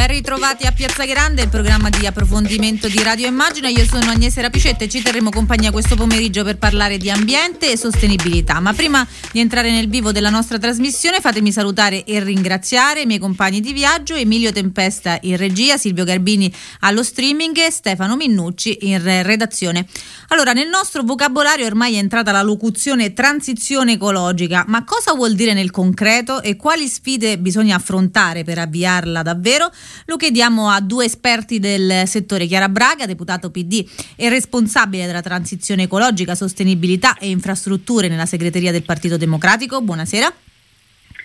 Ben 0.00 0.08
ritrovati 0.08 0.64
a 0.64 0.72
Piazza 0.72 1.04
Grande, 1.04 1.42
il 1.42 1.50
programma 1.50 1.90
di 1.90 2.06
approfondimento 2.06 2.88
di 2.88 3.02
Radio 3.02 3.26
Immagina. 3.26 3.68
Io 3.68 3.84
sono 3.84 4.10
Agnese 4.10 4.40
Rapicetta 4.40 4.84
e 4.84 4.88
ci 4.88 5.02
terremo 5.02 5.28
compagnia 5.28 5.70
questo 5.70 5.94
pomeriggio 5.94 6.42
per 6.42 6.56
parlare 6.56 6.96
di 6.96 7.10
ambiente 7.10 7.70
e 7.70 7.76
sostenibilità. 7.76 8.60
Ma 8.60 8.72
prima 8.72 9.06
di 9.30 9.40
entrare 9.40 9.70
nel 9.70 9.90
vivo 9.90 10.10
della 10.10 10.30
nostra 10.30 10.58
trasmissione, 10.58 11.20
fatemi 11.20 11.52
salutare 11.52 12.04
e 12.04 12.18
ringraziare 12.24 13.02
i 13.02 13.04
miei 13.04 13.18
compagni 13.18 13.60
di 13.60 13.74
viaggio, 13.74 14.14
Emilio 14.14 14.52
Tempesta 14.52 15.18
in 15.20 15.36
regia, 15.36 15.76
Silvio 15.76 16.04
Garbini 16.04 16.50
allo 16.80 17.02
streaming 17.02 17.58
e 17.58 17.70
Stefano 17.70 18.16
Minnucci 18.16 18.78
in 18.88 19.02
redazione. 19.02 19.86
Allora, 20.28 20.54
nel 20.54 20.68
nostro 20.68 21.02
vocabolario 21.02 21.66
ormai 21.66 21.96
è 21.96 21.98
entrata 21.98 22.32
la 22.32 22.40
locuzione 22.40 23.12
transizione 23.12 23.92
ecologica, 23.92 24.64
ma 24.66 24.82
cosa 24.82 25.12
vuol 25.12 25.34
dire 25.34 25.52
nel 25.52 25.70
concreto 25.70 26.40
e 26.40 26.56
quali 26.56 26.88
sfide 26.88 27.36
bisogna 27.36 27.76
affrontare 27.76 28.44
per 28.44 28.60
avviarla 28.60 29.20
davvero? 29.20 29.70
Lo 30.06 30.16
chiediamo 30.16 30.68
a 30.68 30.80
due 30.80 31.04
esperti 31.04 31.58
del 31.58 32.06
settore, 32.06 32.46
Chiara 32.46 32.68
Braga, 32.68 33.06
deputato 33.06 33.50
PD 33.50 33.86
e 34.16 34.28
responsabile 34.28 35.06
della 35.06 35.22
transizione 35.22 35.84
ecologica, 35.84 36.34
sostenibilità 36.34 37.16
e 37.18 37.28
infrastrutture 37.28 38.08
nella 38.08 38.26
segreteria 38.26 38.72
del 38.72 38.82
Partito 38.82 39.16
Democratico. 39.16 39.80
Buonasera. 39.80 40.32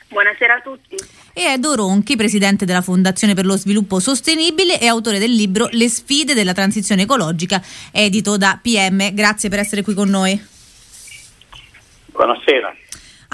Buonasera 0.07 0.55
a 0.55 0.61
tutti. 0.61 0.95
E 1.33 1.41
Edo 1.41 1.75
Ronchi, 1.75 2.15
presidente 2.15 2.63
della 2.63 2.81
Fondazione 2.81 3.33
per 3.33 3.45
lo 3.45 3.57
Sviluppo 3.57 3.99
Sostenibile 3.99 4.79
e 4.79 4.87
autore 4.87 5.19
del 5.19 5.33
libro 5.33 5.67
Le 5.71 5.89
sfide 5.89 6.33
della 6.33 6.53
transizione 6.53 7.01
ecologica, 7.01 7.61
edito 7.91 8.37
da 8.37 8.57
PM. 8.61 9.13
Grazie 9.13 9.49
per 9.49 9.59
essere 9.59 9.81
qui 9.81 9.93
con 9.93 10.07
noi. 10.07 10.41
Buonasera. 12.05 12.73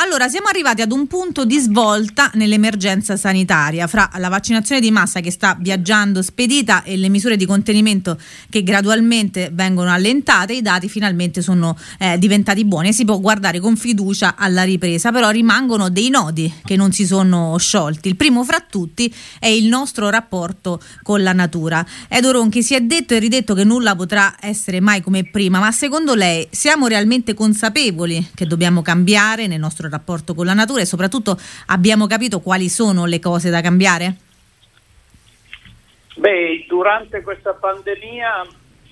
Allora, 0.03 0.27
siamo 0.29 0.47
arrivati 0.47 0.81
ad 0.81 0.91
un 0.91 1.05
punto 1.05 1.45
di 1.45 1.59
svolta 1.59 2.31
nell'emergenza 2.33 3.17
sanitaria 3.17 3.85
fra 3.85 4.09
la 4.17 4.29
vaccinazione 4.29 4.81
di 4.81 4.89
massa 4.89 5.19
che 5.19 5.29
sta 5.29 5.55
viaggiando 5.59 6.23
spedita 6.23 6.81
e 6.81 6.97
le 6.97 7.07
misure 7.07 7.37
di 7.37 7.45
contenimento 7.45 8.17
che 8.49 8.63
gradualmente 8.63 9.51
vengono 9.53 9.91
allentate, 9.91 10.53
i 10.53 10.63
dati 10.63 10.89
finalmente 10.89 11.43
sono 11.43 11.77
eh, 11.99 12.17
diventati 12.17 12.65
buoni 12.65 12.87
e 12.87 12.93
si 12.93 13.05
può 13.05 13.19
guardare 13.19 13.59
con 13.59 13.77
fiducia 13.77 14.33
alla 14.35 14.63
ripresa, 14.63 15.11
però 15.11 15.29
rimangono 15.29 15.89
dei 15.89 16.09
nodi 16.09 16.51
che 16.65 16.75
non 16.75 16.91
si 16.91 17.05
sono 17.05 17.55
sciolti. 17.59 18.07
Il 18.07 18.15
primo 18.15 18.43
fra 18.43 18.59
tutti 18.59 19.13
è 19.37 19.47
il 19.47 19.67
nostro 19.67 20.09
rapporto 20.09 20.81
con 21.03 21.21
la 21.21 21.33
natura. 21.33 21.85
Edo 22.07 22.31
Ronchi 22.31 22.63
si 22.63 22.73
è 22.73 22.81
detto 22.81 23.13
e 23.13 23.19
ridetto 23.19 23.53
che 23.53 23.63
nulla 23.63 23.95
potrà 23.95 24.35
essere 24.39 24.79
mai 24.79 25.01
come 25.01 25.25
prima, 25.25 25.59
ma 25.59 25.71
secondo 25.71 26.15
lei 26.15 26.47
siamo 26.49 26.87
realmente 26.87 27.35
consapevoli 27.35 28.31
che 28.33 28.47
dobbiamo 28.47 28.81
cambiare 28.81 29.45
nel 29.45 29.59
nostro 29.59 29.83
rapporto 29.83 29.89
con 30.33 30.45
la 30.45 30.53
natura 30.53 30.81
e 30.81 30.85
soprattutto 30.85 31.37
abbiamo 31.67 32.07
capito 32.07 32.39
quali 32.39 32.69
sono 32.69 33.05
le 33.05 33.19
cose 33.19 33.49
da 33.49 33.61
cambiare? 33.61 34.15
Beh, 36.15 36.65
durante 36.67 37.21
questa 37.21 37.53
pandemia 37.53 38.45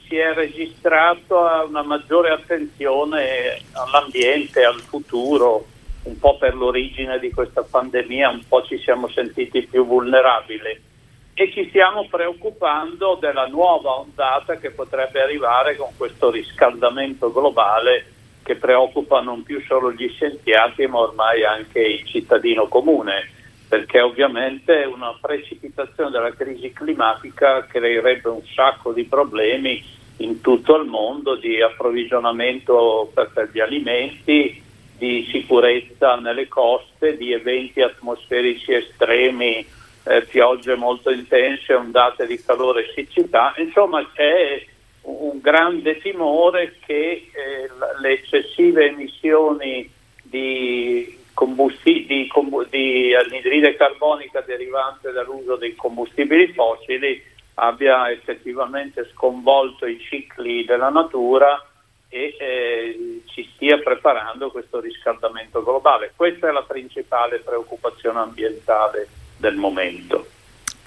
si 0.07 0.15
è 0.15 0.33
registrata 0.33 1.63
una 1.67 1.83
maggiore 1.83 2.31
attenzione 2.31 3.61
all'ambiente, 3.73 4.63
al 4.63 4.79
futuro, 4.79 5.67
un 6.03 6.17
po' 6.17 6.37
per 6.37 6.55
l'origine 6.55 7.19
di 7.19 7.31
questa 7.31 7.61
pandemia, 7.61 8.29
un 8.29 8.41
po' 8.47 8.63
ci 8.63 8.79
siamo 8.79 9.07
sentiti 9.09 9.67
più 9.67 9.85
vulnerabili 9.85 10.87
e 11.33 11.51
ci 11.53 11.67
stiamo 11.69 12.07
preoccupando 12.09 13.17
della 13.21 13.45
nuova 13.45 13.99
ondata 13.99 14.57
che 14.57 14.71
potrebbe 14.71 15.21
arrivare 15.21 15.75
con 15.75 15.89
questo 15.95 16.31
riscaldamento 16.31 17.31
globale 17.31 18.05
che 18.49 18.55
preoccupa 18.55 19.21
non 19.21 19.43
più 19.43 19.61
solo 19.67 19.91
gli 19.91 20.09
scienziati 20.09 20.87
ma 20.87 21.01
ormai 21.01 21.43
anche 21.43 21.81
il 21.81 22.03
cittadino 22.03 22.67
comune, 22.67 23.29
perché 23.67 24.01
ovviamente 24.01 24.89
una 24.91 25.15
precipitazione 25.21 26.09
della 26.09 26.33
crisi 26.33 26.73
climatica 26.73 27.63
creerebbe 27.67 28.29
un 28.29 28.41
sacco 28.55 28.91
di 28.91 29.03
problemi 29.03 29.83
in 30.17 30.41
tutto 30.41 30.77
il 30.77 30.87
mondo 30.87 31.35
di 31.35 31.61
approvvigionamento 31.61 33.11
per, 33.13 33.51
gli 33.53 33.59
alimenti, 33.59 34.63
di 34.97 35.27
sicurezza 35.31 36.15
nelle 36.15 36.47
coste, 36.47 37.17
di 37.17 37.31
eventi 37.31 37.81
atmosferici 37.81 38.73
estremi, 38.73 39.63
eh, 40.05 40.23
piogge 40.23 40.73
molto 40.73 41.11
intense, 41.11 41.75
ondate 41.75 42.25
di 42.25 42.41
calore 42.43 42.87
e 42.87 42.93
siccità, 42.95 43.53
insomma 43.57 44.03
c'è 44.11 44.65
un 45.09 45.39
grande 45.39 45.97
timore 45.99 46.77
che 46.85 47.29
eh, 47.31 47.69
le 48.01 48.11
eccessive 48.11 48.87
emissioni 48.87 49.89
di, 50.21 51.17
combusti- 51.33 52.05
di, 52.05 52.27
combu- 52.27 52.69
di 52.69 53.13
anidride 53.13 53.75
carbonica 53.75 54.41
derivante 54.41 55.11
dall'uso 55.11 55.55
dei 55.55 55.75
combustibili 55.75 56.53
fossili 56.53 57.21
abbia 57.55 58.09
effettivamente 58.09 59.09
sconvolto 59.13 59.85
i 59.85 59.99
cicli 59.99 60.63
della 60.63 60.89
natura 60.89 61.65
e 62.07 62.35
eh, 62.39 63.21
ci 63.25 63.49
stia 63.53 63.77
preparando 63.79 64.49
questo 64.49 64.79
riscaldamento 64.79 65.61
globale. 65.63 66.13
Questa 66.15 66.47
è 66.47 66.51
la 66.51 66.63
principale 66.63 67.39
preoccupazione 67.39 68.19
ambientale 68.19 69.07
del 69.37 69.55
momento 69.55 70.37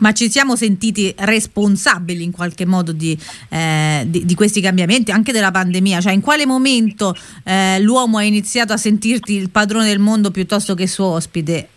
ma 0.02 0.12
ci 0.12 0.28
siamo 0.28 0.56
sentiti 0.56 1.14
responsabili 1.16 2.24
in 2.24 2.32
qualche 2.32 2.66
modo 2.66 2.92
di, 2.92 3.16
eh, 3.50 4.02
di, 4.04 4.24
di, 4.24 4.34
questi 4.34 4.60
cambiamenti, 4.60 5.12
anche 5.12 5.30
della 5.30 5.52
pandemia? 5.52 6.00
Cioè 6.00 6.12
in 6.12 6.20
quale 6.20 6.44
momento 6.44 7.14
eh, 7.46 7.80
l'uomo 7.80 8.18
ha 8.18 8.24
iniziato 8.24 8.72
a 8.72 8.76
sentirti 8.76 9.34
il 9.34 9.50
padrone 9.50 9.86
del 9.86 10.00
mondo 10.00 10.32
piuttosto 10.32 10.74
che 10.74 10.88
suo 10.88 11.06
ospite? 11.06 11.68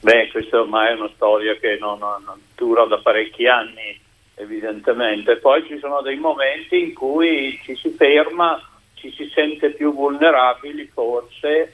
Beh, 0.00 0.28
questa 0.30 0.60
ormai 0.60 0.90
è 0.90 0.98
una 0.98 1.10
storia 1.14 1.56
che 1.56 1.78
non, 1.80 1.98
non 1.98 2.38
dura 2.54 2.84
da 2.84 2.98
parecchi 2.98 3.46
anni, 3.46 3.98
evidentemente. 4.34 5.36
Poi 5.36 5.64
ci 5.66 5.78
sono 5.78 6.02
dei 6.02 6.16
momenti 6.16 6.80
in 6.80 6.92
cui 6.92 7.58
ci 7.64 7.74
si 7.76 7.94
ferma, 7.96 8.60
ci 8.94 9.10
si 9.16 9.30
sente 9.34 9.70
più 9.70 9.94
vulnerabili 9.94 10.90
forse 10.92 11.72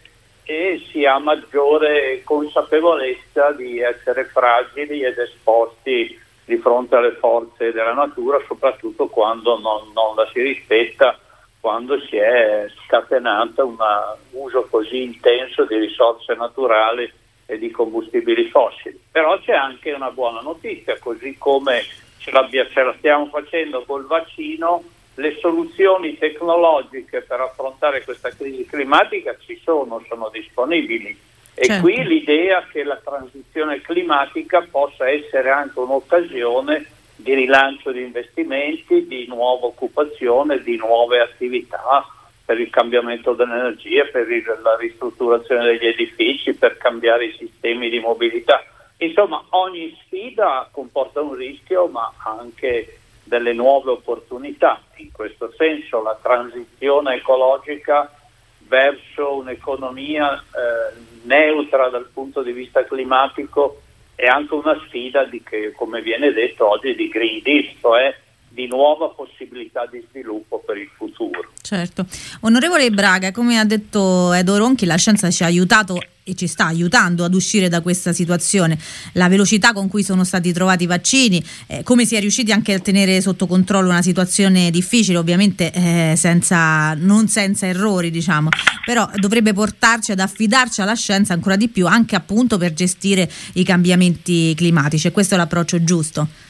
e 0.50 0.82
si 0.91 1.04
ha 1.04 1.19
maggiore 1.19 2.22
consapevolezza 2.25 3.53
di 3.53 3.81
essere 3.81 4.25
fragili 4.25 5.03
ed 5.03 5.19
esposti 5.19 6.19
di 6.47 6.56
fronte 6.56 6.97
alle 6.97 7.12
forze 7.16 7.70
della 7.70 7.92
natura, 7.92 8.41
soprattutto 8.47 9.09
quando 9.09 9.59
non, 9.59 9.92
non 9.92 10.16
la 10.16 10.26
si 10.32 10.41
rispetta, 10.41 11.19
quando 11.60 12.00
si 12.00 12.16
è 12.16 12.66
scatenato 12.86 13.66
un 13.66 13.76
uso 14.31 14.66
così 14.70 15.03
intenso 15.03 15.66
di 15.66 15.76
risorse 15.76 16.32
naturali 16.32 17.12
e 17.44 17.59
di 17.59 17.70
combustibili 17.70 18.48
fossili. 18.48 18.98
Però 19.12 19.38
c'è 19.41 19.53
anche 19.53 19.92
una 19.92 20.10
buona 20.10 20.41
notizia, 20.41 20.98
così 20.98 21.36
come 21.36 21.82
ce, 22.16 22.32
ce 22.72 22.82
la 22.82 22.94
stiamo 22.97 23.26
facendo 23.26 23.84
col 23.86 24.06
vaccino, 24.06 24.82
le 25.19 25.37
soluzioni 25.41 26.17
tecnologiche 26.17 27.23
per 27.23 27.41
affrontare 27.41 28.05
questa 28.05 28.31
crisi 28.31 28.65
climatica 28.65 29.37
ci 29.45 29.61
sono, 29.62 30.03
sono 30.09 30.31
disponibili. 30.33 31.17
E 31.55 31.65
certo. 31.65 31.83
qui 31.83 32.05
l'idea 32.05 32.65
che 32.71 32.84
la 32.84 33.01
transizione 33.03 33.81
climatica 33.81 34.65
possa 34.71 35.09
essere 35.09 35.51
anche 35.51 35.81
un'occasione 35.81 36.87
di 37.17 37.34
rilancio 37.34 37.91
di 37.91 38.03
investimenti, 38.03 39.09
di 39.09 39.27
nuova 39.27 39.67
occupazione, 39.67 40.62
di 40.62 40.77
nuove 40.77 41.19
attività 41.19 42.07
per 42.45 42.61
il 42.61 42.71
cambiamento 42.71 43.33
dell'energia, 43.33 44.05
per 44.05 44.28
la 44.62 44.77
ristrutturazione 44.77 45.65
degli 45.65 45.87
edifici, 45.87 46.55
per 46.55 46.77
cambiare 46.77 47.25
i 47.25 47.37
sistemi 47.37 47.91
di 47.91 47.99
mobilità. 47.99 48.65
Insomma, 48.99 49.45
ogni 49.51 49.99
sfida 50.05 50.69
comporta 50.71 51.21
un 51.21 51.34
rischio, 51.34 51.89
ma 51.89 52.12
anche 52.19 53.01
delle 53.28 53.53
nuove 53.53 53.93
opportunità. 53.93 54.83
In 54.97 55.12
questo 55.12 55.53
senso 55.56 56.03
la 56.03 56.19
transizione 56.21 57.16
ecologica 57.16 58.13
verso 58.66 59.36
un'economia 59.36 60.34
eh, 60.36 61.01
neutra 61.22 61.89
dal 61.89 62.09
punto 62.13 62.42
di 62.42 62.53
vista 62.53 62.84
climatico 62.84 63.83
è 64.15 64.27
anche 64.27 64.54
una 64.54 64.77
sfida 64.86 65.25
di 65.25 65.42
che, 65.42 65.72
come 65.72 66.03
viene 66.03 66.33
detto 66.33 66.69
oggi, 66.69 66.95
di 66.97 67.09
Green 67.09 67.41
Deal, 67.42 67.69
cioè 67.80 68.16
di 68.48 68.66
nuova 68.66 69.09
possibilità 69.10 69.86
di 69.86 70.04
sviluppo 70.10 70.62
per 70.65 70.77
il 70.77 70.89
futuro. 70.97 71.53
Certo. 71.60 72.06
Onorevole 72.41 72.91
Braga, 72.91 73.30
come 73.30 73.59
ha 73.59 73.65
detto 73.65 74.33
Edo 74.33 74.56
Ronchi, 74.56 74.86
la 74.86 74.97
scienza 74.97 75.30
ci 75.30 75.42
ha 75.42 75.47
aiutato 75.47 76.00
e 76.28 76.34
ci 76.34 76.47
sta 76.47 76.66
aiutando 76.66 77.24
ad 77.24 77.34
uscire 77.34 77.68
da 77.68 77.80
questa 77.80 78.12
situazione. 78.12 78.78
La 79.12 79.28
velocità 79.28 79.72
con 79.72 79.89
cui 79.89 80.03
sono 80.03 80.24
stati 80.24 80.53
trovati 80.53 80.84
i 80.84 80.86
vaccini, 80.86 81.42
eh, 81.66 81.83
come 81.83 82.04
si 82.04 82.16
è 82.16 82.21
riusciti 82.21 82.53
anche 82.53 82.74
a 82.74 82.78
tenere 82.78 83.21
sotto 83.21 83.47
controllo 83.47 83.89
una 83.89 84.03
situazione 84.03 84.71
difficile, 84.71 85.16
ovviamente 85.18 85.72
eh, 85.72 86.15
senza, 86.16 86.92
non 86.94 87.28
senza 87.28 87.66
errori, 87.66 88.10
diciamo, 88.10 88.51
però 88.84 89.09
dovrebbe 89.16 89.54
portarci 89.54 90.12
ad 90.12 90.21
affidarci 90.21 90.83
alla 90.83 90.94
scienza 90.94 91.33
ancora 91.33 91.56
di 91.56 91.68
più, 91.68 91.86
anche 91.86 92.15
appunto 92.15 92.59
per 92.59 92.74
gestire 92.74 93.30
i 93.54 93.65
cambiamenti 93.65 94.54
climatici. 94.54 95.06
E 95.06 95.12
questo 95.12 95.34
è 95.34 95.36
l'approccio 95.39 95.83
giusto. 95.83 96.47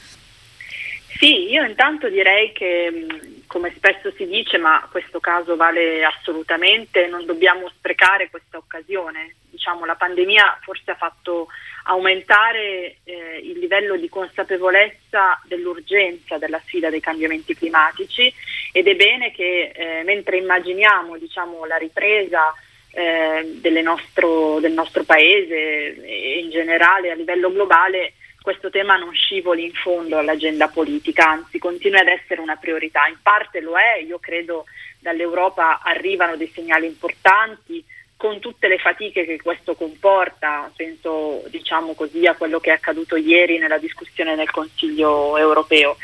Sì, 1.19 1.49
io 1.49 1.65
intanto 1.65 2.07
direi 2.07 2.53
che 2.53 3.07
come 3.45 3.73
spesso 3.75 4.09
si 4.11 4.25
dice, 4.25 4.57
ma 4.57 4.87
questo 4.89 5.19
caso 5.19 5.57
vale 5.57 6.05
assolutamente, 6.05 7.07
non 7.07 7.25
dobbiamo 7.25 7.67
sprecare 7.67 8.29
questa 8.29 8.55
occasione. 8.55 9.35
Diciamo, 9.49 9.83
la 9.83 9.95
pandemia 9.95 10.59
forse 10.61 10.91
ha 10.91 10.95
fatto 10.95 11.49
aumentare 11.87 12.99
eh, 13.03 13.41
il 13.43 13.59
livello 13.59 13.97
di 13.97 14.07
consapevolezza 14.07 15.41
dell'urgenza 15.43 16.37
della 16.37 16.61
sfida 16.63 16.89
dei 16.89 17.01
cambiamenti 17.01 17.53
climatici 17.53 18.33
ed 18.71 18.87
è 18.87 18.95
bene 18.95 19.33
che 19.33 19.73
eh, 19.75 20.03
mentre 20.03 20.37
immaginiamo 20.37 21.17
diciamo, 21.17 21.65
la 21.65 21.75
ripresa 21.75 22.53
eh, 22.91 23.81
nostro, 23.81 24.61
del 24.61 24.71
nostro 24.71 25.03
paese 25.03 26.01
e 26.01 26.39
in 26.39 26.49
generale 26.49 27.11
a 27.11 27.15
livello 27.15 27.51
globale 27.51 28.13
questo 28.49 28.71
tema 28.71 28.95
non 28.95 29.13
scivoli 29.13 29.63
in 29.63 29.73
fondo 29.73 30.17
all'agenda 30.17 30.69
politica, 30.69 31.29
anzi 31.29 31.59
continui 31.59 31.99
ad 31.99 32.07
essere 32.07 32.41
una 32.41 32.55
priorità. 32.55 33.05
In 33.05 33.19
parte 33.21 33.61
lo 33.61 33.77
è, 33.77 34.01
io 34.03 34.17
credo 34.17 34.65
dall'Europa 34.97 35.81
arrivano 35.83 36.35
dei 36.35 36.51
segnali 36.51 36.87
importanti 36.87 37.85
con 38.17 38.39
tutte 38.39 38.67
le 38.67 38.79
fatiche 38.79 39.23
che 39.23 39.39
questo 39.39 39.75
comporta, 39.75 40.71
penso 40.75 41.43
diciamo 41.49 41.93
così 41.93 42.25
a 42.25 42.33
quello 42.33 42.59
che 42.59 42.71
è 42.71 42.73
accaduto 42.73 43.17
ieri 43.17 43.59
nella 43.59 43.77
discussione 43.77 44.35
del 44.35 44.49
Consiglio 44.49 45.37
europeo. 45.37 45.97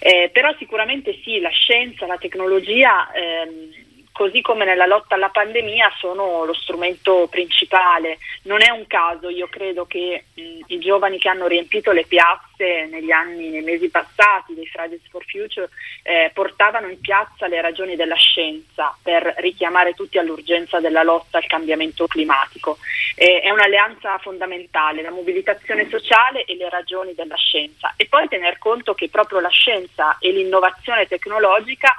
Eh, 0.00 0.30
però 0.32 0.50
sicuramente 0.56 1.20
sì, 1.22 1.40
la 1.40 1.50
scienza, 1.50 2.06
la 2.06 2.16
tecnologia 2.16 3.12
ehm, 3.12 3.81
così 4.12 4.40
come 4.42 4.64
nella 4.64 4.86
lotta 4.86 5.14
alla 5.14 5.30
pandemia 5.30 5.90
sono 5.98 6.44
lo 6.44 6.54
strumento 6.54 7.26
principale. 7.30 8.18
Non 8.42 8.62
è 8.62 8.70
un 8.70 8.86
caso, 8.86 9.28
io 9.28 9.48
credo 9.48 9.86
che 9.86 10.24
mh, 10.34 10.40
i 10.66 10.78
giovani 10.78 11.18
che 11.18 11.28
hanno 11.28 11.46
riempito 11.46 11.90
le 11.90 12.04
piazze 12.04 12.86
negli 12.86 13.10
anni, 13.10 13.48
nei 13.48 13.62
mesi 13.62 13.88
passati 13.88 14.54
dei 14.54 14.66
Fridays 14.66 15.02
for 15.10 15.24
Future 15.24 15.68
eh, 16.02 16.30
portavano 16.32 16.88
in 16.88 17.00
piazza 17.00 17.46
le 17.46 17.60
ragioni 17.60 17.96
della 17.96 18.16
scienza 18.16 18.96
per 19.02 19.34
richiamare 19.38 19.94
tutti 19.94 20.18
all'urgenza 20.18 20.78
della 20.78 21.02
lotta 21.02 21.38
al 21.38 21.46
cambiamento 21.46 22.06
climatico. 22.06 22.78
Eh, 23.16 23.40
è 23.40 23.50
un'alleanza 23.50 24.18
fondamentale, 24.18 25.02
la 25.02 25.10
mobilitazione 25.10 25.88
sociale 25.88 26.44
e 26.44 26.56
le 26.56 26.68
ragioni 26.68 27.14
della 27.14 27.36
scienza 27.36 27.94
e 27.96 28.06
poi 28.06 28.28
tener 28.28 28.58
conto 28.58 28.94
che 28.94 29.08
proprio 29.08 29.40
la 29.40 29.48
scienza 29.48 30.18
e 30.18 30.30
l'innovazione 30.30 31.06
tecnologica 31.06 31.94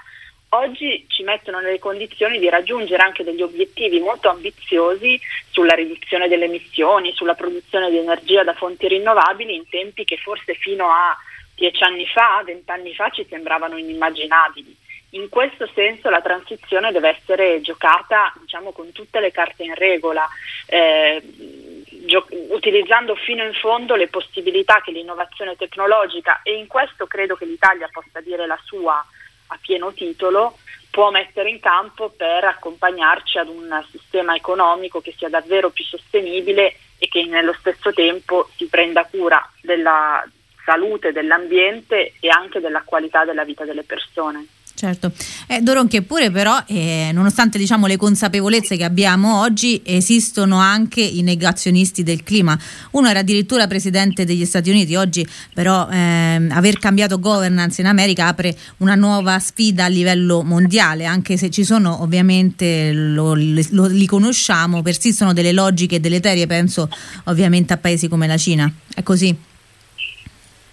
oggi 0.53 1.05
ci 1.07 1.23
mettono 1.23 1.59
nelle 1.59 1.79
condizioni 1.79 2.39
di 2.39 2.49
raggiungere 2.49 3.01
anche 3.01 3.23
degli 3.23 3.41
obiettivi 3.41 3.99
molto 3.99 4.29
ambiziosi 4.29 5.19
sulla 5.49 5.73
riduzione 5.73 6.27
delle 6.27 6.45
emissioni, 6.45 7.13
sulla 7.13 7.33
produzione 7.33 7.89
di 7.89 7.97
energia 7.97 8.43
da 8.43 8.53
fonti 8.53 8.87
rinnovabili 8.87 9.55
in 9.55 9.67
tempi 9.69 10.03
che 10.03 10.17
forse 10.17 10.53
fino 10.55 10.87
a 10.89 11.15
dieci 11.55 11.83
anni 11.83 12.07
fa, 12.07 12.41
vent'anni 12.45 12.93
fa 12.93 13.09
ci 13.09 13.25
sembravano 13.29 13.77
inimmaginabili. 13.77 14.75
In 15.11 15.29
questo 15.29 15.69
senso 15.75 16.09
la 16.09 16.21
transizione 16.21 16.91
deve 16.91 17.09
essere 17.09 17.61
giocata 17.61 18.33
diciamo, 18.41 18.71
con 18.71 18.91
tutte 18.91 19.19
le 19.19 19.31
carte 19.31 19.63
in 19.63 19.75
regola, 19.75 20.27
eh, 20.65 21.21
gio- 22.05 22.27
utilizzando 22.49 23.13
fino 23.15 23.43
in 23.43 23.53
fondo 23.53 23.95
le 23.95 24.07
possibilità 24.07 24.81
che 24.81 24.91
l'innovazione 24.91 25.55
tecnologica, 25.55 26.41
e 26.41 26.55
in 26.55 26.65
questo 26.65 27.05
credo 27.05 27.35
che 27.35 27.45
l'Italia 27.45 27.87
possa 27.91 28.21
dire 28.21 28.47
la 28.47 28.59
sua, 28.63 29.05
a 29.47 29.59
pieno 29.61 29.93
titolo 29.93 30.57
può 30.89 31.09
mettere 31.09 31.49
in 31.49 31.59
campo 31.59 32.09
per 32.15 32.43
accompagnarci 32.43 33.39
ad 33.39 33.47
un 33.47 33.83
sistema 33.89 34.35
economico 34.35 35.01
che 35.01 35.13
sia 35.17 35.29
davvero 35.29 35.71
più 35.71 35.83
sostenibile 35.83 36.75
e 36.99 37.07
che 37.07 37.25
nello 37.25 37.53
stesso 37.53 37.91
tempo 37.91 38.49
si 38.55 38.67
prenda 38.67 39.05
cura 39.05 39.43
della 39.61 40.23
salute 40.63 41.11
dell'ambiente 41.11 42.13
e 42.19 42.29
anche 42.29 42.59
della 42.59 42.83
qualità 42.83 43.25
della 43.25 43.43
vita 43.43 43.65
delle 43.65 43.83
persone. 43.83 44.45
Certo, 44.83 45.13
eh, 45.47 45.61
Doronche 45.61 46.01
pure 46.01 46.29
però, 46.29 46.61
eh, 46.67 47.11
nonostante 47.13 47.57
diciamo, 47.57 47.87
le 47.87 47.95
consapevolezze 47.95 48.75
che 48.75 48.83
abbiamo 48.83 49.39
oggi, 49.39 49.81
esistono 49.85 50.57
anche 50.57 50.99
i 50.99 51.21
negazionisti 51.21 52.03
del 52.03 52.21
clima. 52.21 52.59
Uno 52.91 53.07
era 53.07 53.19
addirittura 53.19 53.65
presidente 53.65 54.25
degli 54.25 54.43
Stati 54.43 54.69
Uniti, 54.69 54.95
oggi 54.95 55.25
però 55.53 55.87
eh, 55.89 56.47
aver 56.49 56.79
cambiato 56.79 57.17
governance 57.17 57.79
in 57.79 57.87
America 57.87 58.27
apre 58.27 58.57
una 58.79 58.95
nuova 58.95 59.39
sfida 59.39 59.85
a 59.85 59.87
livello 59.87 60.43
mondiale, 60.43 61.05
anche 61.05 61.37
se 61.37 61.49
ci 61.49 61.63
sono 61.63 62.01
ovviamente, 62.01 62.91
lo, 62.91 63.35
lo, 63.35 63.85
li 63.85 64.05
conosciamo, 64.05 64.81
persistono 64.81 65.31
delle 65.31 65.53
logiche 65.53 66.01
deleterie, 66.01 66.45
penso 66.45 66.89
ovviamente 67.23 67.71
a 67.71 67.77
paesi 67.77 68.09
come 68.09 68.27
la 68.27 68.35
Cina. 68.35 68.69
È 68.93 69.01
così? 69.01 69.33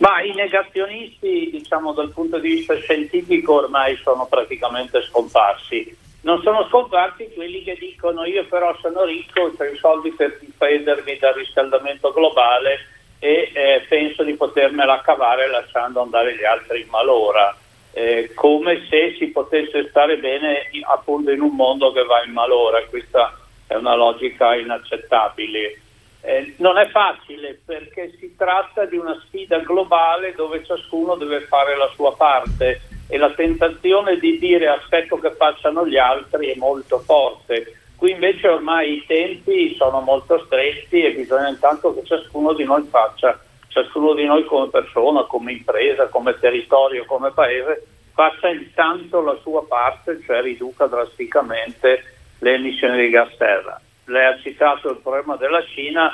Ma 0.00 0.22
i 0.22 0.32
negazionisti, 0.32 1.50
diciamo 1.52 1.92
dal 1.92 2.10
punto 2.10 2.38
di 2.38 2.48
vista 2.48 2.74
scientifico, 2.76 3.56
ormai 3.56 3.96
sono 3.96 4.26
praticamente 4.26 5.02
scomparsi. 5.02 5.94
Non 6.22 6.40
sono 6.42 6.66
scomparsi 6.68 7.30
quelli 7.34 7.62
che 7.62 7.76
dicono 7.78 8.24
io 8.24 8.46
però 8.46 8.74
sono 8.80 9.04
ricco, 9.04 9.52
ho 9.54 9.64
i 9.64 9.76
soldi 9.76 10.10
per 10.12 10.38
difendermi 10.40 11.18
dal 11.18 11.34
riscaldamento 11.34 12.12
globale 12.12 12.78
e 13.18 13.50
eh, 13.52 13.84
penso 13.88 14.22
di 14.22 14.34
potermela 14.34 15.02
cavare 15.02 15.50
lasciando 15.50 16.00
andare 16.00 16.34
gli 16.34 16.44
altri 16.44 16.80
in 16.80 16.88
malora, 16.88 17.54
eh, 17.92 18.32
come 18.34 18.86
se 18.88 19.16
si 19.18 19.26
potesse 19.26 19.86
stare 19.90 20.16
bene 20.16 20.70
appunto 20.88 21.30
in 21.30 21.42
un 21.42 21.54
mondo 21.54 21.92
che 21.92 22.04
va 22.04 22.22
in 22.24 22.32
malora. 22.32 22.82
Questa 22.86 23.38
è 23.66 23.74
una 23.74 23.94
logica 23.94 24.54
inaccettabile. 24.54 25.78
Eh, 26.22 26.54
non 26.58 26.76
è 26.76 26.86
facile 26.88 27.60
perché 27.64 28.14
si 28.18 28.34
tratta 28.36 28.84
di 28.84 28.96
una 28.96 29.18
sfida 29.26 29.58
globale 29.60 30.34
dove 30.34 30.62
ciascuno 30.64 31.14
deve 31.14 31.40
fare 31.42 31.76
la 31.76 31.90
sua 31.94 32.14
parte 32.14 32.80
e 33.08 33.16
la 33.16 33.30
tentazione 33.30 34.18
di 34.18 34.38
dire 34.38 34.68
aspetto 34.68 35.18
che 35.18 35.30
facciano 35.32 35.86
gli 35.86 35.96
altri 35.96 36.48
è 36.48 36.56
molto 36.56 36.98
forte. 36.98 37.74
Qui 37.96 38.10
invece 38.10 38.48
ormai 38.48 38.96
i 38.96 39.06
tempi 39.06 39.74
sono 39.76 40.00
molto 40.00 40.42
stretti 40.44 41.02
e 41.02 41.12
bisogna 41.12 41.48
intanto 41.48 41.94
che 41.94 42.04
ciascuno 42.04 42.52
di 42.52 42.64
noi 42.64 42.82
faccia, 42.90 43.38
ciascuno 43.68 44.12
di 44.14 44.26
noi 44.26 44.44
come 44.44 44.68
persona, 44.68 45.22
come 45.24 45.52
impresa, 45.52 46.08
come 46.08 46.38
territorio, 46.38 47.04
come 47.06 47.30
paese, 47.30 47.86
faccia 48.12 48.48
intanto 48.48 49.22
la 49.22 49.38
sua 49.40 49.64
parte, 49.66 50.20
cioè 50.24 50.42
riduca 50.42 50.84
drasticamente 50.86 52.02
le 52.38 52.54
emissioni 52.54 53.00
di 53.00 53.10
gas 53.10 53.34
serra 53.36 53.80
lei 54.10 54.26
ha 54.26 54.38
citato 54.38 54.90
il 54.90 54.98
problema 54.98 55.36
della 55.36 55.64
Cina, 55.64 56.10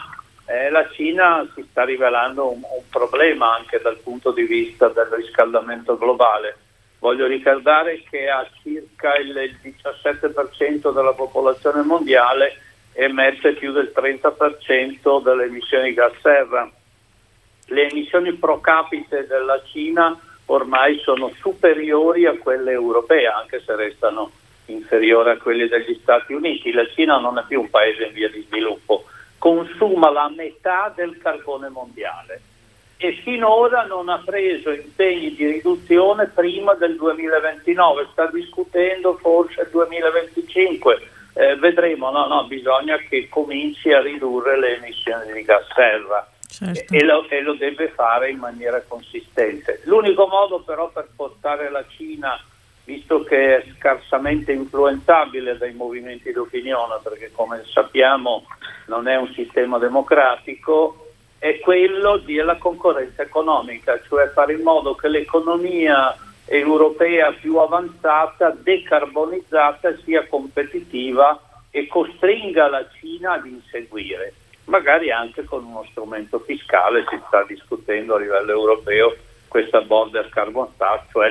eh, 0.46 0.70
la 0.70 0.88
Cina 0.90 1.48
si 1.54 1.66
sta 1.70 1.84
rivelando 1.84 2.52
un, 2.52 2.60
un, 2.62 2.82
problema 2.90 3.56
anche 3.56 3.80
dal 3.80 3.96
punto 3.96 4.30
di 4.30 4.44
vista 4.44 4.88
del 4.88 5.06
riscaldamento 5.06 5.96
globale. 5.96 6.56
Voglio 6.98 7.26
ricordare 7.26 8.02
che 8.08 8.28
ha 8.28 8.46
circa 8.62 9.16
il, 9.16 9.36
il 9.36 9.74
17% 9.74 10.92
della 10.92 11.12
popolazione 11.12 11.82
mondiale 11.82 12.60
emette 12.92 13.54
più 13.54 13.72
del 13.72 13.92
30% 13.94 15.22
delle 15.22 15.44
emissioni 15.44 15.88
di 15.88 15.94
gas 15.94 16.12
serra. 16.20 16.70
Le 17.68 17.90
emissioni 17.90 18.32
pro 18.34 18.60
capite 18.60 19.26
della 19.26 19.60
Cina 19.64 20.18
ormai 20.46 20.98
sono 21.00 21.30
superiori 21.40 22.24
a 22.26 22.38
quelle 22.38 22.70
europee, 22.72 23.26
anche 23.26 23.60
se 23.64 23.74
restano 23.74 24.30
inferiore 24.72 25.32
a 25.32 25.36
quelli 25.38 25.68
degli 25.68 25.98
Stati 26.02 26.32
Uniti. 26.32 26.72
La 26.72 26.86
Cina 26.94 27.18
non 27.18 27.38
è 27.38 27.44
più 27.46 27.60
un 27.60 27.70
paese 27.70 28.04
in 28.04 28.12
via 28.12 28.28
di 28.28 28.44
sviluppo, 28.48 29.04
consuma 29.38 30.10
la 30.10 30.30
metà 30.34 30.92
del 30.94 31.18
carbone 31.18 31.68
mondiale 31.68 32.40
e 32.98 33.12
finora 33.22 33.84
non 33.84 34.08
ha 34.08 34.22
preso 34.24 34.70
impegni 34.70 35.34
di 35.34 35.46
riduzione 35.46 36.26
prima 36.28 36.74
del 36.74 36.96
2029, 36.96 38.08
sta 38.12 38.26
discutendo 38.26 39.16
forse 39.16 39.62
il 39.62 39.68
2025. 39.70 41.08
Eh, 41.34 41.56
vedremo, 41.56 42.10
no, 42.10 42.26
no, 42.26 42.44
bisogna 42.46 42.96
che 42.96 43.28
cominci 43.28 43.92
a 43.92 44.00
ridurre 44.00 44.58
le 44.58 44.76
emissioni 44.78 45.32
di 45.32 45.42
gas 45.42 45.66
serra. 45.74 46.26
Certo. 46.48 46.94
E, 46.94 47.04
lo, 47.04 47.28
e 47.28 47.42
lo 47.42 47.54
deve 47.54 47.88
fare 47.88 48.30
in 48.30 48.38
maniera 48.38 48.82
consistente. 48.88 49.82
L'unico 49.84 50.26
modo 50.26 50.60
però 50.60 50.88
per 50.88 51.08
portare 51.14 51.70
la 51.70 51.84
Cina 51.88 52.40
visto 52.86 53.24
che 53.24 53.56
è 53.56 53.64
scarsamente 53.76 54.52
influenzabile 54.52 55.58
dai 55.58 55.74
movimenti 55.74 56.30
d'opinione, 56.30 57.00
perché 57.02 57.32
come 57.32 57.62
sappiamo 57.66 58.44
non 58.86 59.08
è 59.08 59.16
un 59.16 59.30
sistema 59.34 59.78
democratico, 59.78 61.08
è 61.38 61.58
quello 61.58 62.18
della 62.18 62.56
concorrenza 62.56 63.22
economica, 63.22 64.00
cioè 64.06 64.28
fare 64.28 64.54
in 64.54 64.62
modo 64.62 64.94
che 64.94 65.08
l'economia 65.08 66.16
europea 66.46 67.32
più 67.32 67.56
avanzata, 67.56 68.50
decarbonizzata, 68.56 69.96
sia 70.04 70.24
competitiva 70.28 71.40
e 71.70 71.88
costringa 71.88 72.68
la 72.68 72.86
Cina 73.00 73.32
ad 73.32 73.46
inseguire, 73.46 74.32
magari 74.66 75.10
anche 75.10 75.42
con 75.44 75.64
uno 75.64 75.84
strumento 75.90 76.38
fiscale, 76.38 77.04
si 77.10 77.20
sta 77.26 77.44
discutendo 77.44 78.14
a 78.14 78.20
livello 78.20 78.52
europeo 78.52 79.16
questa 79.48 79.80
border 79.80 80.28
carbon 80.28 80.68
tax, 80.76 81.10
cioè 81.10 81.30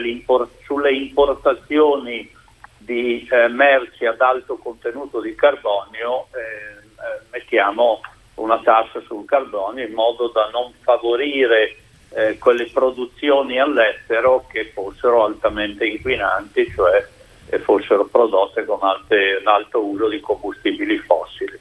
sulle 0.63 0.93
importazioni 0.93 2.29
di 2.77 3.27
eh, 3.29 3.47
merci 3.47 4.05
ad 4.05 4.21
alto 4.21 4.57
contenuto 4.57 5.19
di 5.19 5.33
carbonio 5.35 6.27
eh, 6.33 6.39
eh, 6.39 7.21
mettiamo 7.31 7.99
una 8.35 8.59
tassa 8.59 9.01
sul 9.01 9.25
carbonio 9.25 9.85
in 9.85 9.93
modo 9.93 10.27
da 10.27 10.49
non 10.51 10.71
favorire 10.81 11.77
eh, 12.09 12.37
quelle 12.37 12.67
produzioni 12.67 13.59
all'estero 13.59 14.45
che 14.51 14.71
fossero 14.73 15.25
altamente 15.25 15.85
inquinanti, 15.85 16.71
cioè 16.71 17.07
fossero 17.59 18.05
prodotte 18.05 18.65
con 18.65 18.79
alte, 18.81 19.37
un 19.39 19.47
alto 19.47 19.83
uso 19.83 20.09
di 20.09 20.19
combustibili 20.19 20.97
fossili. 20.97 21.57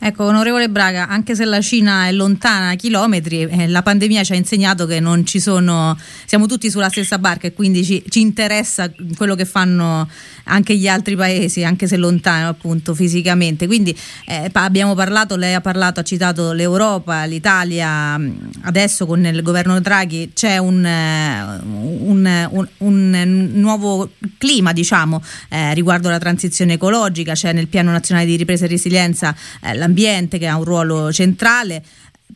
Ecco, 0.00 0.24
onorevole 0.24 0.68
Braga, 0.68 1.08
anche 1.08 1.34
se 1.34 1.44
la 1.44 1.60
Cina 1.60 2.06
è 2.06 2.12
lontana 2.12 2.76
chilometri, 2.76 3.42
eh, 3.42 3.66
la 3.66 3.82
pandemia 3.82 4.22
ci 4.22 4.32
ha 4.32 4.36
insegnato 4.36 4.86
che 4.86 5.00
non 5.00 5.26
ci 5.26 5.40
sono, 5.40 5.98
siamo 6.24 6.46
tutti 6.46 6.70
sulla 6.70 6.88
stessa 6.88 7.18
barca 7.18 7.48
e 7.48 7.52
quindi 7.52 7.84
ci, 7.84 8.04
ci 8.08 8.20
interessa 8.20 8.88
quello 9.16 9.34
che 9.34 9.44
fanno 9.44 10.08
anche 10.44 10.76
gli 10.76 10.86
altri 10.86 11.16
paesi, 11.16 11.64
anche 11.64 11.88
se 11.88 11.96
lontano 11.96 12.48
appunto 12.48 12.94
fisicamente. 12.94 13.66
Quindi 13.66 13.96
eh, 14.26 14.48
abbiamo 14.52 14.94
parlato, 14.94 15.34
lei 15.34 15.54
ha 15.54 15.60
parlato, 15.60 15.98
ha 15.98 16.04
citato 16.04 16.52
l'Europa, 16.52 17.24
l'Italia, 17.24 18.20
adesso 18.62 19.04
con 19.04 19.26
il 19.26 19.42
governo 19.42 19.80
Draghi 19.80 20.30
c'è 20.32 20.58
un, 20.58 20.86
eh, 20.86 21.60
un, 21.60 22.48
un, 22.50 22.68
un 22.78 23.50
nuovo 23.54 24.10
clima 24.38 24.72
diciamo 24.72 25.20
eh, 25.48 25.74
riguardo 25.74 26.06
alla 26.06 26.18
transizione 26.18 26.74
ecologica, 26.74 27.32
c'è 27.32 27.52
nel 27.52 27.66
piano 27.66 27.90
nazionale 27.90 28.26
di 28.26 28.36
ripresa 28.36 28.64
e 28.64 28.68
resilienza 28.68 29.34
eh, 29.60 29.87
l'ambiente 29.88 30.38
che 30.38 30.46
ha 30.46 30.56
un 30.56 30.64
ruolo 30.64 31.10
centrale 31.12 31.82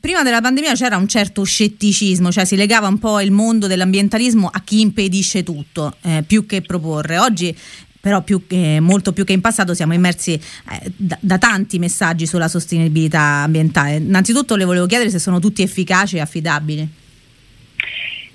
prima 0.01 0.23
della 0.23 0.41
pandemia 0.41 0.75
c'era 0.75 0.97
un 0.97 1.07
certo 1.07 1.45
scetticismo, 1.45 2.33
cioè 2.33 2.45
si 2.45 2.57
legava 2.57 2.89
un 2.89 2.99
po' 2.99 3.21
il 3.21 3.31
mondo 3.31 3.67
dell'ambientalismo 3.67 4.51
a 4.53 4.61
chi 4.63 4.81
impedisce 4.81 5.43
tutto, 5.45 5.97
eh, 6.03 6.25
più 6.27 6.47
che 6.47 6.63
proporre. 6.63 7.19
Oggi 7.19 7.57
però 8.01 8.21
più 8.23 8.49
che, 8.49 8.81
molto 8.81 9.13
più 9.13 9.25
che 9.25 9.33
in 9.33 9.41
passato 9.41 9.75
siamo 9.75 9.95
immersi 9.95 10.33
eh, 10.33 10.93
da, 10.97 11.17
da, 11.21 11.39
tanti 11.39 11.79
messaggi 11.79 12.27
sulla 12.27 12.49
sostenibilità 12.49 13.43
ambientale. 13.45 13.97
Innanzitutto 13.97 14.57
le 14.57 14.65
volevo 14.65 14.87
chiedere 14.87 15.09
se 15.09 15.21
sono 15.21 15.39
tutti 15.39 15.63
efficaci 15.63 16.17
e 16.17 16.21
affidabili. 16.21 16.89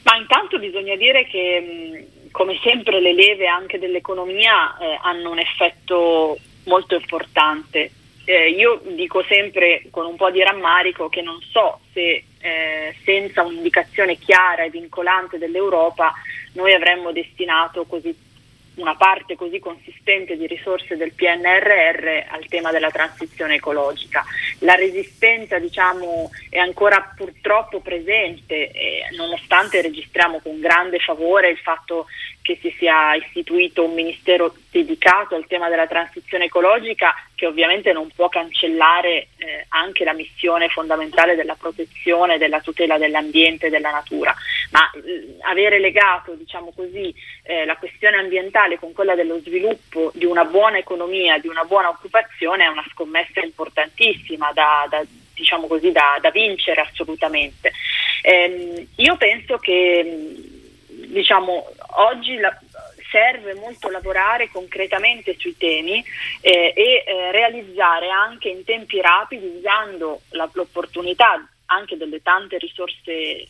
Ma 0.04 0.16
intanto 0.16 0.58
bisogna 0.60 0.96
dire 0.96 1.28
che 1.28 2.08
come 2.32 2.58
sempre 2.64 3.02
le 3.02 3.14
leve 3.14 3.48
anche 3.48 3.78
dell'economia 3.78 4.78
eh, 4.78 5.00
hanno 5.04 5.32
un 5.32 5.40
effetto 5.40 6.38
molto 6.64 6.96
importante. 6.96 7.92
Eh, 8.30 8.50
io 8.50 8.82
dico 8.84 9.24
sempre 9.24 9.84
con 9.90 10.06
un 10.06 10.18
po' 10.18 10.30
di 10.30 10.44
rammarico 10.44 11.08
che 11.08 11.22
non 11.22 11.40
so 11.50 11.80
se 11.94 12.26
eh, 12.42 12.94
senza 13.06 13.42
un'indicazione 13.44 14.18
chiara 14.18 14.64
e 14.64 14.70
vincolante 14.70 15.38
dell'Europa 15.38 16.12
noi 16.52 16.74
avremmo 16.74 17.14
destinato 17.14 17.86
così 17.86 18.14
una 18.76 18.96
parte 18.96 19.36
così 19.36 19.60
consistente 19.60 20.36
di 20.38 20.46
risorse 20.46 20.98
del 20.98 21.14
PNRR 21.14 22.26
al 22.30 22.46
tema 22.48 22.72
della 22.72 22.92
transizione 22.92 23.56
ecologica. 23.56 24.24
La 24.60 24.76
resistenza 24.76 25.58
diciamo, 25.58 26.30
è 26.50 26.58
ancora 26.58 27.14
purtroppo 27.16 27.80
presente, 27.80 28.72
eh, 28.72 29.02
nonostante 29.16 29.82
registriamo 29.82 30.40
con 30.42 30.60
grande 30.60 31.00
favore 31.00 31.50
il 31.50 31.58
fatto 31.58 32.08
che 32.48 32.58
si 32.62 32.74
sia 32.78 33.14
istituito 33.16 33.84
un 33.84 33.94
ministero 33.94 34.56
dedicato 34.72 35.36
al 35.36 35.46
tema 35.48 35.68
della 35.68 35.86
transizione 35.86 36.46
ecologica 36.46 37.14
che 37.36 37.46
ovviamente 37.46 37.92
non 37.92 38.10
può 38.16 38.30
cancellare 38.30 39.28
eh, 39.36 39.66
anche 39.68 40.06
la 40.06 40.14
missione 40.14 40.70
fondamentale 40.70 41.36
della 41.36 41.56
protezione 41.56 42.38
della 42.38 42.62
tutela 42.62 42.98
dell'ambiente 42.98 43.68
e 43.68 43.70
della 43.70 43.92
natura, 43.92 44.34
ma 44.72 44.90
eh, 44.92 45.36
avere 45.42 45.78
legato 45.82 46.36
diciamo 46.36 46.72
così, 46.74 47.14
eh, 47.44 47.66
la 47.66 47.76
questione 47.76 48.16
ambientale 48.16 48.80
con 48.80 48.94
quella 48.94 49.14
dello 49.14 49.40
sviluppo 49.40 50.14
di 50.16 50.24
una 50.24 50.46
buona 50.46 50.78
economia, 50.78 51.40
di 51.40 51.50
una 51.50 51.66
buona 51.66 51.90
occupazione 51.90 52.64
è 52.64 52.68
una 52.68 52.86
scommessa 52.94 53.42
importantissima 53.42 54.54
da, 54.54 54.88
da, 54.90 55.04
diciamo 55.34 55.68
così, 55.68 55.92
da, 55.92 56.18
da 56.22 56.32
vincere 56.32 56.80
assolutamente. 56.80 57.74
Ehm, 58.22 58.88
io 58.96 59.18
penso 59.18 59.58
che 59.58 60.56
diciamo, 61.08 61.68
oggi 61.96 62.38
la, 62.38 62.58
serve 63.10 63.54
molto 63.56 63.90
lavorare 63.90 64.50
concretamente 64.50 65.36
sui 65.38 65.56
temi 65.58 66.04
eh, 66.42 66.74
e 66.76 67.04
eh, 67.06 67.32
realizzare 67.32 68.10
anche 68.10 68.50
in 68.50 68.64
tempi 68.64 69.02
rapidi 69.02 69.46
usando 69.58 70.22
la, 70.30 70.50
l'opportunità 70.54 71.48
anche 71.70 71.98
delle 71.98 72.22
tante 72.22 72.58
risorse 72.58 73.12
eh, 73.12 73.48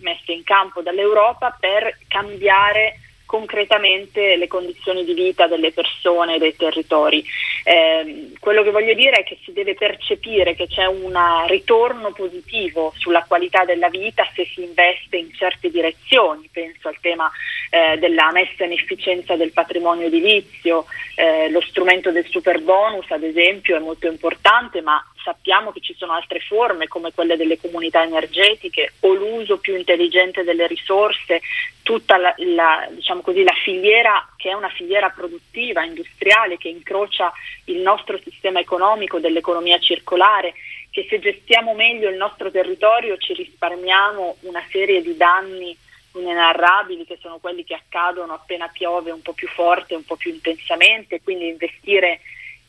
messe 0.00 0.32
in 0.32 0.44
campo 0.44 0.82
dall'Europa 0.82 1.56
per 1.58 1.98
cambiare 2.08 3.00
concretamente 3.28 4.36
le 4.36 4.46
condizioni 4.46 5.04
di 5.04 5.12
vita 5.12 5.46
delle 5.46 5.70
persone 5.70 6.36
e 6.36 6.38
dei 6.38 6.56
territori. 6.56 7.22
Eh, 7.62 8.32
quello 8.40 8.62
che 8.62 8.70
voglio 8.70 8.94
dire 8.94 9.18
è 9.18 9.22
che 9.22 9.36
si 9.44 9.52
deve 9.52 9.74
percepire 9.74 10.54
che 10.54 10.66
c'è 10.66 10.86
un 10.86 11.14
ritorno 11.46 12.10
positivo 12.12 12.94
sulla 12.96 13.26
qualità 13.28 13.66
della 13.66 13.90
vita 13.90 14.26
se 14.34 14.46
si 14.46 14.62
investe 14.62 15.18
in 15.18 15.30
certe 15.34 15.68
direzioni, 15.68 16.48
penso 16.50 16.88
al 16.88 16.96
tema 17.02 17.30
eh, 17.68 17.98
della 17.98 18.32
messa 18.32 18.64
in 18.64 18.72
efficienza 18.72 19.36
del 19.36 19.52
patrimonio 19.52 20.06
edilizio, 20.06 20.86
eh, 21.14 21.50
lo 21.50 21.60
strumento 21.60 22.10
del 22.10 22.26
super 22.30 22.62
bonus 22.62 23.10
ad 23.10 23.24
esempio 23.24 23.76
è 23.76 23.80
molto 23.80 24.06
importante 24.06 24.80
ma 24.80 25.04
sappiamo 25.28 25.72
che 25.72 25.80
ci 25.80 25.94
sono 25.94 26.12
altre 26.12 26.40
forme 26.40 26.88
come 26.88 27.12
quelle 27.12 27.36
delle 27.36 27.60
comunità 27.60 28.02
energetiche 28.02 28.94
o 29.00 29.12
l'uso 29.12 29.58
più 29.58 29.76
intelligente 29.76 30.42
delle 30.42 30.66
risorse, 30.66 31.42
tutta 31.82 32.16
la, 32.16 32.34
la, 32.38 32.88
diciamo 32.90 33.20
così, 33.20 33.42
la 33.42 33.54
filiera 33.62 34.26
che 34.36 34.48
è 34.48 34.54
una 34.54 34.70
filiera 34.70 35.10
produttiva, 35.10 35.84
industriale, 35.84 36.56
che 36.56 36.68
incrocia 36.68 37.30
il 37.64 37.80
nostro 37.80 38.18
sistema 38.24 38.58
economico 38.58 39.18
dell'economia 39.18 39.78
circolare, 39.78 40.54
che 40.90 41.06
se 41.10 41.18
gestiamo 41.18 41.74
meglio 41.74 42.08
il 42.08 42.16
nostro 42.16 42.50
territorio 42.50 43.18
ci 43.18 43.34
risparmiamo 43.34 44.36
una 44.42 44.64
serie 44.70 45.02
di 45.02 45.14
danni 45.14 45.76
inenarrabili 46.14 47.04
che 47.04 47.18
sono 47.20 47.36
quelli 47.38 47.64
che 47.64 47.74
accadono 47.74 48.32
appena 48.32 48.68
piove 48.68 49.10
un 49.10 49.20
po' 49.20 49.34
più 49.34 49.46
forte, 49.48 49.94
un 49.94 50.04
po' 50.04 50.16
più 50.16 50.32
intensamente, 50.32 51.20
quindi 51.22 51.48
investire 51.48 52.20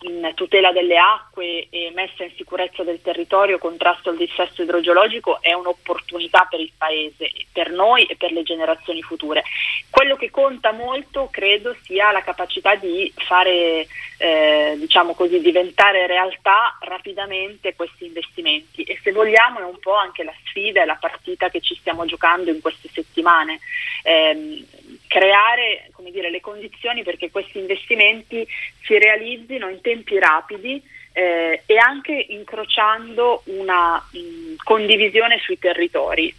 in 0.02 0.32
tutela 0.36 0.72
delle 0.72 0.98
acque 0.98 1.68
e 1.70 1.92
messa 1.94 2.24
in 2.24 2.32
sicurezza 2.38 2.84
del 2.84 3.02
territorio, 3.02 3.58
contrasto 3.58 4.10
al 4.10 4.18
dissesto 4.18 4.62
idrogeologico 4.62 5.42
è 5.42 5.54
un'opportunità 5.54 6.48
per 6.50 6.60
il 6.60 6.72
Paese, 6.78 7.32
per 7.52 7.72
noi 7.72 8.06
e 8.06 8.16
per 8.16 8.32
le 8.32 8.44
generazioni 8.44 9.02
future. 9.02 9.44
Quello 9.90 10.16
che 10.16 10.30
conta 10.30 10.72
molto 10.72 11.28
credo 11.30 11.76
sia 11.84 12.12
la 12.12 12.22
capacità 12.22 12.76
di 12.76 13.12
fare, 13.16 13.88
eh, 14.18 14.76
diciamo 14.78 15.14
così, 15.14 15.42
diventare 15.42 16.08
realtà 16.08 16.78
rapidamente 16.82 17.76
questi 17.76 18.06
investimenti 18.06 18.84
e 18.84 19.00
se 19.04 19.12
vogliamo 19.12 19.60
è 19.60 19.64
un 19.64 19.80
po' 19.80 19.96
anche 19.96 20.24
la 20.24 20.34
sfida 20.46 20.82
e 20.82 20.86
la 20.86 20.98
partita 21.00 21.50
che 21.50 21.60
ci 21.60 21.76
stiamo 21.76 22.06
giocando 22.06 22.50
in 22.50 22.62
queste 22.62 22.90
settimane. 22.94 23.60
Eh, 24.04 24.66
creare 25.08 25.89
dire, 26.12 26.30
le 26.30 26.42
condizioni 26.42 27.04
perché 27.04 27.32
questi 27.32 27.60
investimenti 27.60 28.48
si 28.82 28.98
realizzino 28.98 29.70
in 29.70 29.82
tempi 29.82 30.20
rapidi 30.20 30.82
eh, 31.14 31.64
e 31.66 31.78
anche 31.78 32.26
incrociando 32.30 33.42
una 33.46 33.96
mh, 33.96 34.56
condivisione 34.64 35.40
sui 35.40 35.60
territori. 35.60 36.34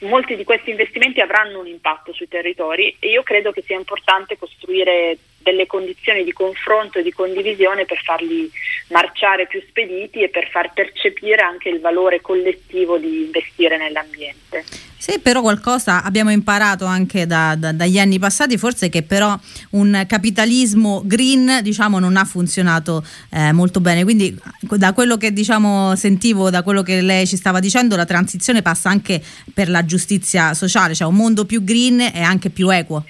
Molti 0.00 0.36
di 0.36 0.44
questi 0.44 0.70
investimenti 0.70 1.20
avranno 1.20 1.60
un 1.60 1.66
impatto 1.66 2.12
sui 2.12 2.28
territori 2.28 2.94
e 2.98 3.08
io 3.08 3.22
credo 3.22 3.50
che 3.50 3.62
sia 3.62 3.78
importante 3.78 4.36
costruire 4.36 5.16
delle 5.46 5.66
condizioni 5.66 6.24
di 6.24 6.32
confronto 6.32 6.98
e 6.98 7.04
di 7.04 7.12
condivisione 7.12 7.84
per 7.84 8.00
farli 8.02 8.50
marciare 8.88 9.46
più 9.46 9.62
spediti 9.68 10.22
e 10.22 10.28
per 10.28 10.48
far 10.50 10.72
percepire 10.72 11.42
anche 11.42 11.68
il 11.68 11.80
valore 11.80 12.20
collettivo 12.20 12.98
di 12.98 13.26
investire 13.26 13.76
nell'ambiente. 13.76 14.64
Se 14.98 15.20
però 15.20 15.40
qualcosa 15.40 16.02
abbiamo 16.02 16.30
imparato 16.30 16.84
anche 16.84 17.26
da, 17.26 17.54
da, 17.56 17.70
dagli 17.70 17.98
anni 17.98 18.18
passati, 18.18 18.58
forse 18.58 18.88
che 18.88 19.04
però 19.04 19.38
un 19.70 20.04
capitalismo 20.08 21.02
green 21.04 21.60
diciamo, 21.62 22.00
non 22.00 22.16
ha 22.16 22.24
funzionato 22.24 23.04
eh, 23.30 23.52
molto 23.52 23.78
bene. 23.80 24.02
Quindi 24.02 24.36
da 24.62 24.92
quello 24.92 25.16
che 25.16 25.32
diciamo, 25.32 25.94
sentivo, 25.94 26.50
da 26.50 26.64
quello 26.64 26.82
che 26.82 27.02
lei 27.02 27.24
ci 27.26 27.36
stava 27.36 27.60
dicendo, 27.60 27.94
la 27.94 28.04
transizione 28.04 28.62
passa 28.62 28.88
anche 28.88 29.22
per 29.54 29.68
la 29.68 29.84
giustizia 29.84 30.54
sociale, 30.54 30.94
cioè 30.94 31.06
un 31.06 31.14
mondo 31.14 31.44
più 31.44 31.62
green 31.62 32.00
e 32.00 32.22
anche 32.22 32.50
più 32.50 32.68
equo. 32.70 33.04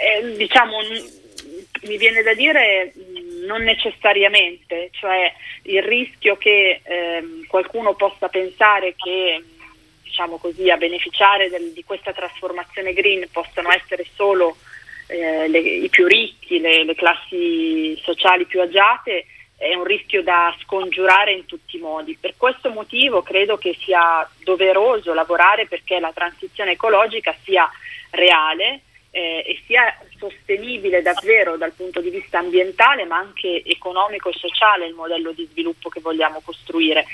Eh, 0.00 0.36
diciamo, 0.36 0.78
mi 1.82 1.96
viene 1.96 2.22
da 2.22 2.34
dire 2.34 2.92
non 3.46 3.62
necessariamente, 3.62 4.90
cioè 4.92 5.32
il 5.62 5.82
rischio 5.82 6.36
che 6.36 6.80
eh, 6.82 7.24
qualcuno 7.48 7.94
possa 7.94 8.28
pensare 8.28 8.94
che 8.96 9.42
diciamo 10.02 10.38
così, 10.38 10.70
a 10.70 10.76
beneficiare 10.76 11.48
del, 11.48 11.72
di 11.72 11.84
questa 11.84 12.12
trasformazione 12.12 12.92
green 12.92 13.28
possano 13.30 13.70
essere 13.72 14.06
solo 14.14 14.56
eh, 15.08 15.48
le, 15.48 15.58
i 15.58 15.88
più 15.88 16.06
ricchi, 16.06 16.60
le, 16.60 16.84
le 16.84 16.94
classi 16.94 17.98
sociali 18.02 18.44
più 18.44 18.60
agiate, 18.60 19.26
è 19.56 19.74
un 19.74 19.84
rischio 19.84 20.22
da 20.22 20.54
scongiurare 20.62 21.32
in 21.32 21.44
tutti 21.46 21.76
i 21.76 21.80
modi. 21.80 22.16
Per 22.20 22.34
questo 22.36 22.70
motivo 22.70 23.22
credo 23.22 23.58
che 23.58 23.76
sia 23.80 24.28
doveroso 24.44 25.12
lavorare 25.14 25.66
perché 25.66 25.98
la 25.98 26.12
transizione 26.12 26.72
ecologica 26.72 27.34
sia 27.42 27.68
reale 28.10 28.82
eh, 29.10 29.44
e 29.46 29.62
sia 29.66 29.96
sostenibile 30.18 31.02
davvero 31.02 31.56
dal 31.56 31.72
punto 31.72 32.00
di 32.00 32.10
vista 32.10 32.38
ambientale 32.38 33.04
ma 33.04 33.16
anche 33.16 33.62
economico 33.64 34.28
e 34.28 34.34
sociale 34.34 34.86
il 34.86 34.94
modello 34.94 35.32
di 35.32 35.48
sviluppo 35.50 35.88
che 35.88 36.00
vogliamo 36.00 36.40
costruire 36.44 37.04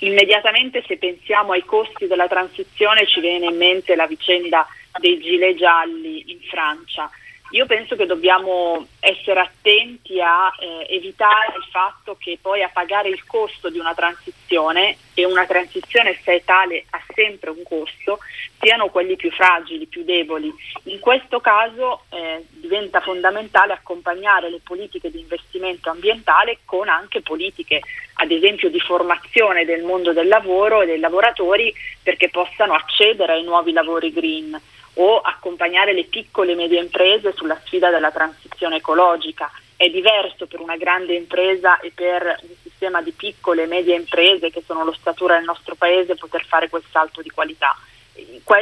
Immediatamente 0.00 0.84
se 0.86 0.96
pensiamo 0.96 1.52
ai 1.52 1.64
costi 1.64 2.06
della 2.06 2.28
transizione 2.28 3.06
ci 3.06 3.20
viene 3.20 3.46
in 3.46 3.56
mente 3.56 3.96
la 3.96 4.06
vicenda 4.06 4.66
dei 5.00 5.18
gilet 5.18 5.56
gialli 5.56 6.30
in 6.30 6.40
Francia. 6.48 7.10
Io 7.52 7.64
penso 7.64 7.96
che 7.96 8.04
dobbiamo 8.04 8.86
essere 9.00 9.40
attenti 9.40 10.20
a 10.20 10.52
eh, 10.58 10.94
evitare 10.94 11.54
il 11.56 11.64
fatto 11.70 12.16
che 12.18 12.38
poi 12.40 12.62
a 12.62 12.68
pagare 12.70 13.08
il 13.08 13.24
costo 13.24 13.70
di 13.70 13.78
una 13.78 13.94
transizione, 13.94 14.96
e 15.14 15.24
una 15.24 15.46
transizione 15.46 16.18
se 16.22 16.34
è 16.34 16.44
tale 16.44 16.84
ha 16.90 17.02
sempre 17.14 17.50
un 17.50 17.62
costo, 17.64 18.18
siano 18.60 18.88
quelli 18.88 19.16
più 19.16 19.30
fragili, 19.30 19.86
più 19.86 20.04
deboli. 20.04 20.52
In 20.84 21.00
questo 21.00 21.40
caso 21.40 22.04
eh, 22.10 22.44
diventa 22.50 23.00
fondamentale 23.00 23.72
accompagnare 23.72 24.50
le 24.50 24.60
politiche 24.62 25.10
di 25.10 25.20
investimento 25.20 25.88
ambientale 25.88 26.58
con 26.66 26.88
anche 26.88 27.22
politiche, 27.22 27.80
ad 28.14 28.30
esempio 28.30 28.68
di 28.68 28.78
formazione 28.78 29.64
del 29.64 29.84
mondo 29.84 30.12
del 30.12 30.28
lavoro 30.28 30.82
e 30.82 30.86
dei 30.86 31.00
lavoratori 31.00 31.72
perché 32.02 32.28
possano 32.28 32.74
accedere 32.74 33.32
ai 33.32 33.42
nuovi 33.42 33.72
lavori 33.72 34.12
green 34.12 34.60
o 35.00 35.18
accompagnare 35.18 35.92
le 35.92 36.04
piccole 36.04 36.52
e 36.52 36.56
medie 36.56 36.80
imprese 36.80 37.32
sulla 37.34 37.58
sfida 37.64 37.90
della 37.90 38.10
transizione 38.10 38.76
ecologica. 38.76 39.50
È 39.76 39.88
diverso 39.88 40.46
per 40.46 40.60
una 40.60 40.76
grande 40.76 41.14
impresa 41.14 41.78
e 41.78 41.92
per 41.94 42.40
un 42.42 42.54
sistema 42.62 43.00
di 43.00 43.12
piccole 43.12 43.62
e 43.62 43.66
medie 43.66 43.94
imprese 43.94 44.50
che 44.50 44.62
sono 44.66 44.84
l'ossatura 44.84 45.36
del 45.36 45.44
nostro 45.44 45.76
paese 45.76 46.16
poter 46.16 46.44
fare 46.44 46.68
quel 46.68 46.82
salto 46.90 47.22
di 47.22 47.30
qualità. 47.30 47.76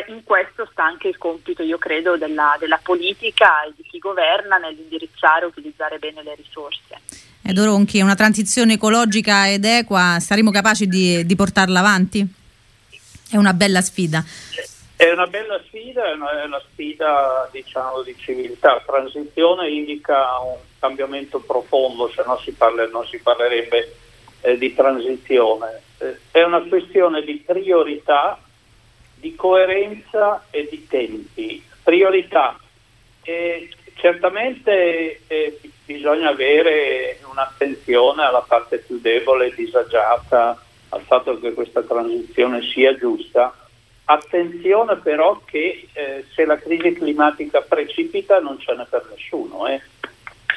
In 0.09 0.23
questo 0.25 0.69
sta 0.71 0.85
anche 0.85 1.09
il 1.09 1.17
compito, 1.17 1.63
io 1.63 1.79
credo, 1.79 2.19
della, 2.19 2.57
della 2.59 2.79
politica 2.83 3.65
e 3.65 3.73
di 3.75 3.83
chi 3.89 3.99
governa 3.99 4.59
nell'indirizzare 4.59 5.45
e 5.45 5.49
utilizzare 5.49 5.99
bene 5.99 6.23
le 6.23 6.35
risorse. 6.35 7.01
Ed 7.43 7.57
Oronchi, 7.57 8.03
una 8.03 8.15
transizione 8.15 8.75
ecologica 8.75 9.49
ed 9.49 9.65
equa, 9.65 10.19
saremo 10.21 10.51
capaci 10.51 10.87
di, 10.87 11.25
di 11.25 11.35
portarla 11.35 11.79
avanti? 11.79 12.27
È 13.31 13.37
una 13.37 13.55
bella 13.55 13.81
sfida. 13.81 14.23
È 14.97 15.11
una 15.11 15.27
bella 15.27 15.61
sfida, 15.67 16.11
è 16.11 16.15
una, 16.15 16.43
è 16.43 16.47
una 16.47 16.63
sfida 16.73 17.47
diciamo, 17.53 18.01
di 18.01 18.17
civiltà. 18.17 18.83
Transizione 18.87 19.69
indica 19.69 20.39
un 20.39 20.57
cambiamento 20.79 21.39
profondo, 21.41 22.09
se 22.09 22.23
no 22.25 22.39
si, 22.39 22.53
parla, 22.53 22.87
non 22.87 23.07
si 23.07 23.19
parlerebbe 23.19 23.95
eh, 24.41 24.57
di 24.57 24.75
transizione. 24.75 25.83
Eh, 25.99 26.17
è 26.31 26.43
una 26.43 26.63
questione 26.63 27.23
di 27.23 27.43
priorità, 27.45 28.41
di 29.17 29.35
coerenza 29.35 30.47
e 30.49 30.67
di 30.71 30.87
tempi. 30.87 31.63
Priorità. 31.83 32.59
Eh, 33.23 33.69
certamente 33.97 35.21
bisogna 35.85 36.31
avere 36.31 37.21
un'attenzione 37.31 38.25
alla 38.25 38.45
parte 38.49 38.79
più 38.79 38.99
debole 38.99 39.53
disagiata, 39.55 40.59
al 40.89 41.03
fatto 41.03 41.39
che 41.39 41.53
questa 41.53 41.83
transizione 41.83 42.63
sia 42.63 42.97
giusta 42.97 43.55
Attenzione 44.09 44.97
però 44.99 45.41
che 45.45 45.89
eh, 45.93 46.25
se 46.33 46.45
la 46.45 46.57
crisi 46.57 46.93
climatica 46.93 47.61
precipita 47.61 48.39
non 48.39 48.59
ce 48.61 48.75
n'è 48.75 48.87
per 48.89 49.05
nessuno. 49.11 49.67
Eh. 49.67 49.81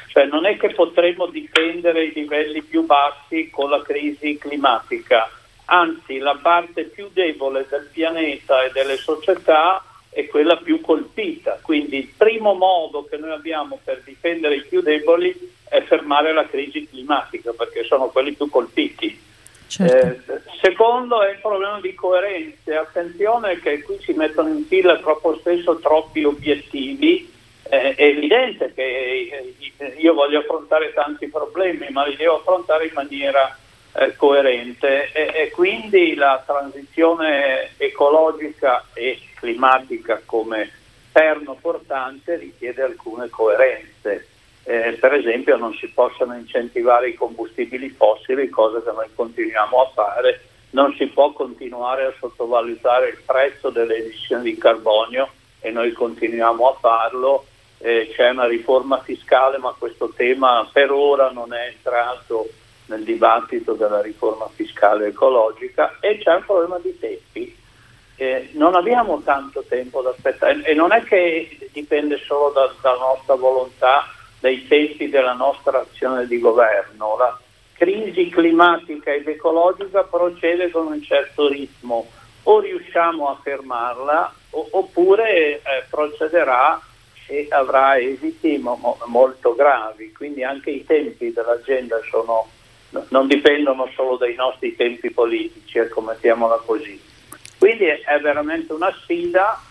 Cioè 0.06 0.26
non 0.26 0.46
è 0.46 0.56
che 0.56 0.70
potremo 0.70 1.26
difendere 1.26 2.04
i 2.04 2.12
livelli 2.12 2.62
più 2.62 2.86
bassi 2.86 3.50
con 3.50 3.70
la 3.70 3.82
crisi 3.82 4.38
climatica, 4.38 5.28
anzi 5.64 6.18
la 6.18 6.38
parte 6.40 6.84
più 6.84 7.08
debole 7.12 7.66
del 7.68 7.88
pianeta 7.92 8.62
e 8.62 8.70
delle 8.70 8.96
società 8.96 9.84
è 10.10 10.26
quella 10.26 10.56
più 10.56 10.80
colpita. 10.80 11.58
Quindi 11.60 11.98
il 11.98 12.12
primo 12.16 12.54
modo 12.54 13.04
che 13.04 13.16
noi 13.16 13.32
abbiamo 13.32 13.80
per 13.82 14.02
difendere 14.04 14.56
i 14.56 14.62
più 14.62 14.80
deboli 14.80 15.34
è 15.68 15.82
fermare 15.82 16.32
la 16.32 16.46
crisi 16.46 16.88
climatica, 16.88 17.52
perché 17.52 17.82
sono 17.82 18.08
quelli 18.08 18.32
più 18.32 18.48
colpiti. 18.48 19.28
Certo. 19.70 20.32
Eh, 20.34 20.40
secondo 20.60 21.22
è 21.22 21.30
il 21.30 21.38
problema 21.38 21.78
di 21.80 21.94
coerenza. 21.94 22.80
Attenzione 22.80 23.60
che 23.60 23.82
qui 23.82 23.98
si 24.00 24.12
mettono 24.12 24.48
in 24.48 24.64
fila 24.64 24.98
troppo 24.98 25.36
spesso 25.36 25.78
troppi 25.78 26.24
obiettivi. 26.24 27.32
Eh, 27.62 27.94
è 27.94 28.02
evidente 28.02 28.72
che 28.74 29.54
eh, 29.76 29.94
io 29.98 30.12
voglio 30.12 30.40
affrontare 30.40 30.92
tanti 30.92 31.28
problemi, 31.28 31.86
ma 31.90 32.04
li 32.04 32.16
devo 32.16 32.38
affrontare 32.38 32.86
in 32.86 32.92
maniera 32.94 33.56
eh, 33.92 34.16
coerente 34.16 35.12
e, 35.12 35.30
e, 35.34 35.50
quindi 35.50 36.16
la 36.16 36.42
transizione 36.44 37.70
ecologica 37.76 38.86
e 38.92 39.20
climatica 39.34 40.20
come 40.24 40.68
perno 41.12 41.56
portante 41.60 42.36
richiede 42.36 42.82
alcune 42.82 43.28
coerenze 43.28 44.26
eh, 44.64 44.96
per 45.00 45.14
esempio 45.14 45.56
non 45.56 45.74
si 45.74 45.88
possono 45.88 46.34
incentivare 46.34 47.08
i 47.08 47.14
combustibili 47.14 47.88
fossili, 47.90 48.48
cosa 48.48 48.82
che 48.82 48.92
noi 48.92 49.08
continuiamo 49.14 49.80
a 49.80 49.90
fare, 49.94 50.40
non 50.70 50.94
si 50.94 51.06
può 51.06 51.32
continuare 51.32 52.04
a 52.04 52.14
sottovalutare 52.18 53.08
il 53.08 53.18
prezzo 53.24 53.70
delle 53.70 53.96
emissioni 53.96 54.44
di 54.44 54.58
carbonio 54.58 55.28
e 55.60 55.70
noi 55.70 55.92
continuiamo 55.92 56.68
a 56.68 56.76
farlo, 56.78 57.46
eh, 57.78 58.10
c'è 58.14 58.30
una 58.30 58.46
riforma 58.46 59.00
fiscale 59.00 59.58
ma 59.58 59.74
questo 59.76 60.12
tema 60.14 60.68
per 60.70 60.90
ora 60.92 61.30
non 61.30 61.52
è 61.52 61.68
entrato 61.68 62.48
nel 62.86 63.04
dibattito 63.04 63.72
della 63.74 64.02
riforma 64.02 64.48
fiscale 64.54 65.08
ecologica 65.08 65.96
e 66.00 66.18
c'è 66.18 66.34
un 66.34 66.44
problema 66.44 66.78
di 66.78 66.98
tempi. 66.98 67.56
Eh, 68.16 68.50
non 68.52 68.74
abbiamo 68.74 69.22
tanto 69.22 69.64
tempo 69.66 70.02
da 70.02 70.10
aspettare 70.10 70.62
e 70.64 70.74
non 70.74 70.92
è 70.92 71.02
che 71.04 71.70
dipende 71.72 72.18
solo 72.18 72.50
da, 72.50 72.70
dalla 72.82 72.98
nostra 72.98 73.34
volontà 73.34 74.04
dai 74.40 74.66
tempi 74.66 75.08
della 75.08 75.34
nostra 75.34 75.80
azione 75.80 76.26
di 76.26 76.38
governo. 76.38 77.16
La 77.16 77.38
crisi 77.74 78.28
climatica 78.28 79.12
ed 79.12 79.28
ecologica 79.28 80.02
procede 80.02 80.70
con 80.70 80.86
un 80.86 81.02
certo 81.02 81.48
ritmo, 81.48 82.10
o 82.42 82.58
riusciamo 82.58 83.28
a 83.28 83.38
fermarla 83.42 84.34
o, 84.50 84.68
oppure 84.72 85.56
eh, 85.56 85.62
procederà 85.88 86.80
e 87.26 87.46
avrà 87.50 87.98
esiti 87.98 88.58
mo- 88.58 88.98
molto 89.04 89.54
gravi, 89.54 90.12
quindi 90.12 90.42
anche 90.42 90.70
i 90.70 90.84
tempi 90.84 91.32
dell'agenda 91.32 92.00
sono, 92.10 92.48
non 93.08 93.28
dipendono 93.28 93.88
solo 93.94 94.16
dai 94.16 94.34
nostri 94.34 94.74
tempi 94.74 95.10
politici, 95.10 95.78
ecco 95.78 96.00
mettiamola 96.00 96.56
così. 96.64 97.00
Quindi 97.56 97.84
è, 97.84 98.00
è 98.00 98.18
veramente 98.18 98.72
una 98.72 98.92
sfida, 99.02 99.62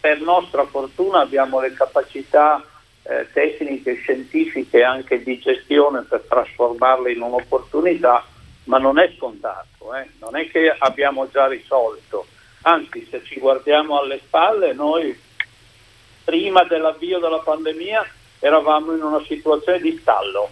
per 0.00 0.20
nostra 0.20 0.64
fortuna 0.64 1.20
abbiamo 1.20 1.60
le 1.60 1.72
capacità 1.74 2.62
eh, 3.08 3.28
tecniche 3.32 3.94
scientifiche 3.94 4.82
anche 4.82 5.22
di 5.22 5.38
gestione 5.38 6.02
per 6.02 6.24
trasformarle 6.28 7.12
in 7.12 7.22
un'opportunità, 7.22 8.24
ma 8.64 8.78
non 8.78 8.98
è 8.98 9.12
scontato, 9.16 9.94
eh? 9.94 10.08
non 10.18 10.36
è 10.36 10.50
che 10.50 10.74
abbiamo 10.76 11.28
già 11.30 11.46
risolto, 11.46 12.26
anzi 12.62 13.06
se 13.08 13.22
ci 13.24 13.38
guardiamo 13.38 14.00
alle 14.00 14.18
spalle 14.18 14.72
noi 14.72 15.16
prima 16.24 16.64
dell'avvio 16.64 17.20
della 17.20 17.38
pandemia 17.38 18.04
eravamo 18.40 18.92
in 18.92 19.02
una 19.02 19.22
situazione 19.24 19.78
di 19.78 19.96
stallo. 20.00 20.50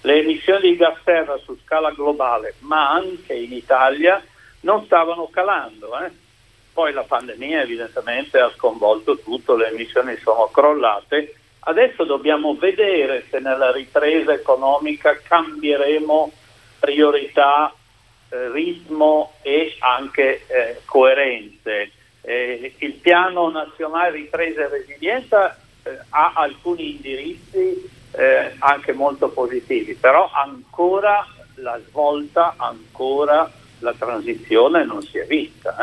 Le 0.00 0.20
emissioni 0.20 0.70
di 0.70 0.76
gas 0.76 0.96
serra 1.04 1.36
su 1.44 1.56
scala 1.62 1.90
globale, 1.90 2.54
ma 2.60 2.90
anche 2.90 3.34
in 3.34 3.52
Italia, 3.52 4.20
non 4.60 4.84
stavano 4.86 5.28
calando. 5.30 5.96
Eh? 6.00 6.10
Poi 6.72 6.92
la 6.92 7.04
pandemia 7.04 7.60
evidentemente 7.60 8.38
ha 8.38 8.50
sconvolto 8.56 9.18
tutto, 9.18 9.54
le 9.54 9.68
emissioni 9.68 10.16
sono 10.16 10.46
crollate 10.46 11.36
Adesso 11.64 12.04
dobbiamo 12.04 12.56
vedere 12.56 13.24
se 13.30 13.38
nella 13.38 13.70
ripresa 13.70 14.32
economica 14.32 15.16
cambieremo 15.22 16.32
priorità, 16.80 17.72
eh, 18.30 18.50
ritmo 18.50 19.34
e 19.42 19.76
anche 19.78 20.44
eh, 20.48 20.80
coerenze. 20.84 21.92
Eh, 22.20 22.74
il 22.78 22.94
piano 22.94 23.48
nazionale 23.50 24.10
ripresa 24.16 24.62
e 24.62 24.68
resilienza 24.68 25.56
eh, 25.84 25.98
ha 26.08 26.32
alcuni 26.34 26.96
indirizzi 26.96 27.88
eh, 28.10 28.54
anche 28.58 28.92
molto 28.92 29.28
positivi, 29.28 29.94
però 29.94 30.28
ancora 30.32 31.24
la 31.56 31.78
svolta, 31.86 32.54
ancora 32.56 33.48
la 33.78 33.94
transizione 33.96 34.84
non 34.84 35.02
si 35.02 35.18
è 35.18 35.26
vista. 35.26 35.76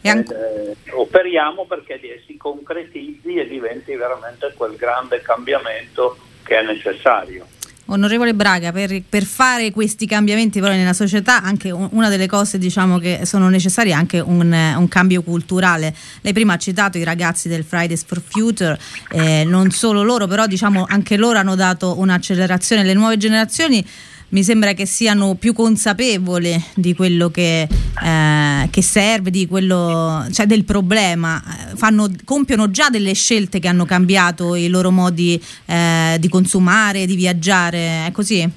Eh. 0.00 0.08
Anche... 0.08 0.76
Eh, 0.84 0.90
operiamo 0.92 1.66
perché 1.66 2.00
si 2.26 2.36
concretizzi 2.36 3.34
e 3.34 3.46
diventi 3.46 3.94
veramente 3.94 4.52
quel 4.54 4.76
grande 4.76 5.20
cambiamento 5.20 6.16
che 6.42 6.58
è 6.58 6.62
necessario. 6.64 7.46
Onorevole 7.92 8.34
Braga, 8.34 8.70
per, 8.70 9.02
per, 9.08 9.24
fare 9.24 9.72
questi 9.72 10.06
cambiamenti 10.06 10.60
però 10.60 10.72
nella 10.72 10.92
società, 10.92 11.42
anche 11.42 11.72
una 11.72 12.08
delle 12.08 12.28
cose 12.28 12.56
diciamo, 12.56 12.98
che 12.98 13.22
sono 13.24 13.48
necessarie 13.48 13.92
è 13.92 13.96
anche 13.96 14.20
un, 14.20 14.52
un, 14.52 14.88
cambio 14.88 15.22
culturale. 15.22 15.92
Lei 16.20 16.32
prima 16.32 16.52
ha 16.52 16.56
citato 16.56 16.98
i 16.98 17.02
ragazzi 17.02 17.48
del 17.48 17.64
Fridays 17.64 18.04
for 18.04 18.22
Future, 18.24 18.78
eh, 19.10 19.42
non 19.44 19.72
solo 19.72 20.04
loro, 20.04 20.28
però 20.28 20.46
diciamo, 20.46 20.86
anche 20.88 21.16
loro 21.16 21.38
hanno 21.38 21.56
dato 21.56 21.98
un'accelerazione. 21.98 22.84
Le 22.84 22.94
nuove 22.94 23.16
generazioni 23.16 23.84
mi 24.30 24.42
sembra 24.42 24.72
che 24.74 24.86
siano 24.86 25.34
più 25.34 25.52
consapevoli 25.52 26.62
di 26.74 26.94
quello 26.94 27.30
che, 27.30 27.62
eh, 27.62 28.68
che 28.70 28.82
serve, 28.82 29.30
quello, 29.46 30.26
cioè 30.32 30.46
del 30.46 30.64
problema, 30.64 31.42
Fanno, 31.74 32.08
compiono 32.24 32.70
già 32.70 32.90
delle 32.90 33.14
scelte 33.14 33.58
che 33.58 33.68
hanno 33.68 33.84
cambiato 33.84 34.54
i 34.54 34.68
loro 34.68 34.90
modi 34.90 35.40
eh, 35.66 36.16
di 36.18 36.28
consumare, 36.28 37.06
di 37.06 37.16
viaggiare, 37.16 38.06
è 38.06 38.10
così? 38.12 38.48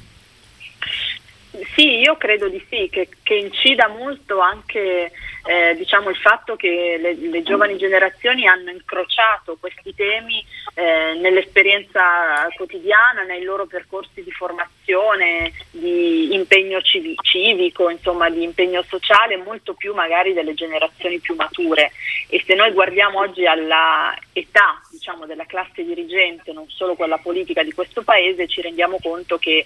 Sì, 1.75 1.99
io 1.99 2.17
credo 2.17 2.49
di 2.49 2.63
sì, 2.69 2.87
che, 2.91 3.09
che 3.23 3.33
incida 3.33 3.87
molto 3.87 4.39
anche 4.39 5.11
eh, 5.45 5.75
diciamo, 5.75 6.09
il 6.09 6.15
fatto 6.15 6.55
che 6.55 6.97
le, 6.99 7.15
le, 7.15 7.43
giovani 7.43 7.77
generazioni 7.77 8.47
hanno 8.47 8.69
incrociato 8.69 9.57
questi 9.59 9.93
temi 9.93 10.43
eh, 10.75 11.17
nell'esperienza 11.19 12.47
quotidiana, 12.55 13.23
nei 13.23 13.43
loro 13.43 13.65
percorsi 13.65 14.23
di 14.23 14.31
formazione, 14.31 15.51
di 15.71 16.33
impegno 16.33 16.79
civi- 16.81 17.15
civico, 17.21 17.89
insomma 17.89 18.29
di 18.29 18.43
impegno 18.43 18.83
sociale, 18.83 19.35
molto 19.35 19.73
più 19.73 19.93
magari 19.93 20.33
delle 20.33 20.53
generazioni 20.53 21.19
più 21.19 21.35
mature. 21.35 21.91
E 22.29 22.41
se 22.45 22.55
noi 22.55 22.71
guardiamo 22.71 23.19
oggi 23.19 23.45
alla 23.45 24.15
età 24.31 24.81
diciamo, 24.91 25.25
della 25.25 25.45
classe 25.45 25.83
dirigente, 25.83 26.53
non 26.53 26.69
solo 26.69 26.95
quella 26.95 27.17
politica 27.17 27.63
di 27.63 27.73
questo 27.73 28.01
Paese, 28.03 28.47
ci 28.47 28.61
rendiamo 28.61 28.97
conto 29.01 29.37
che 29.37 29.65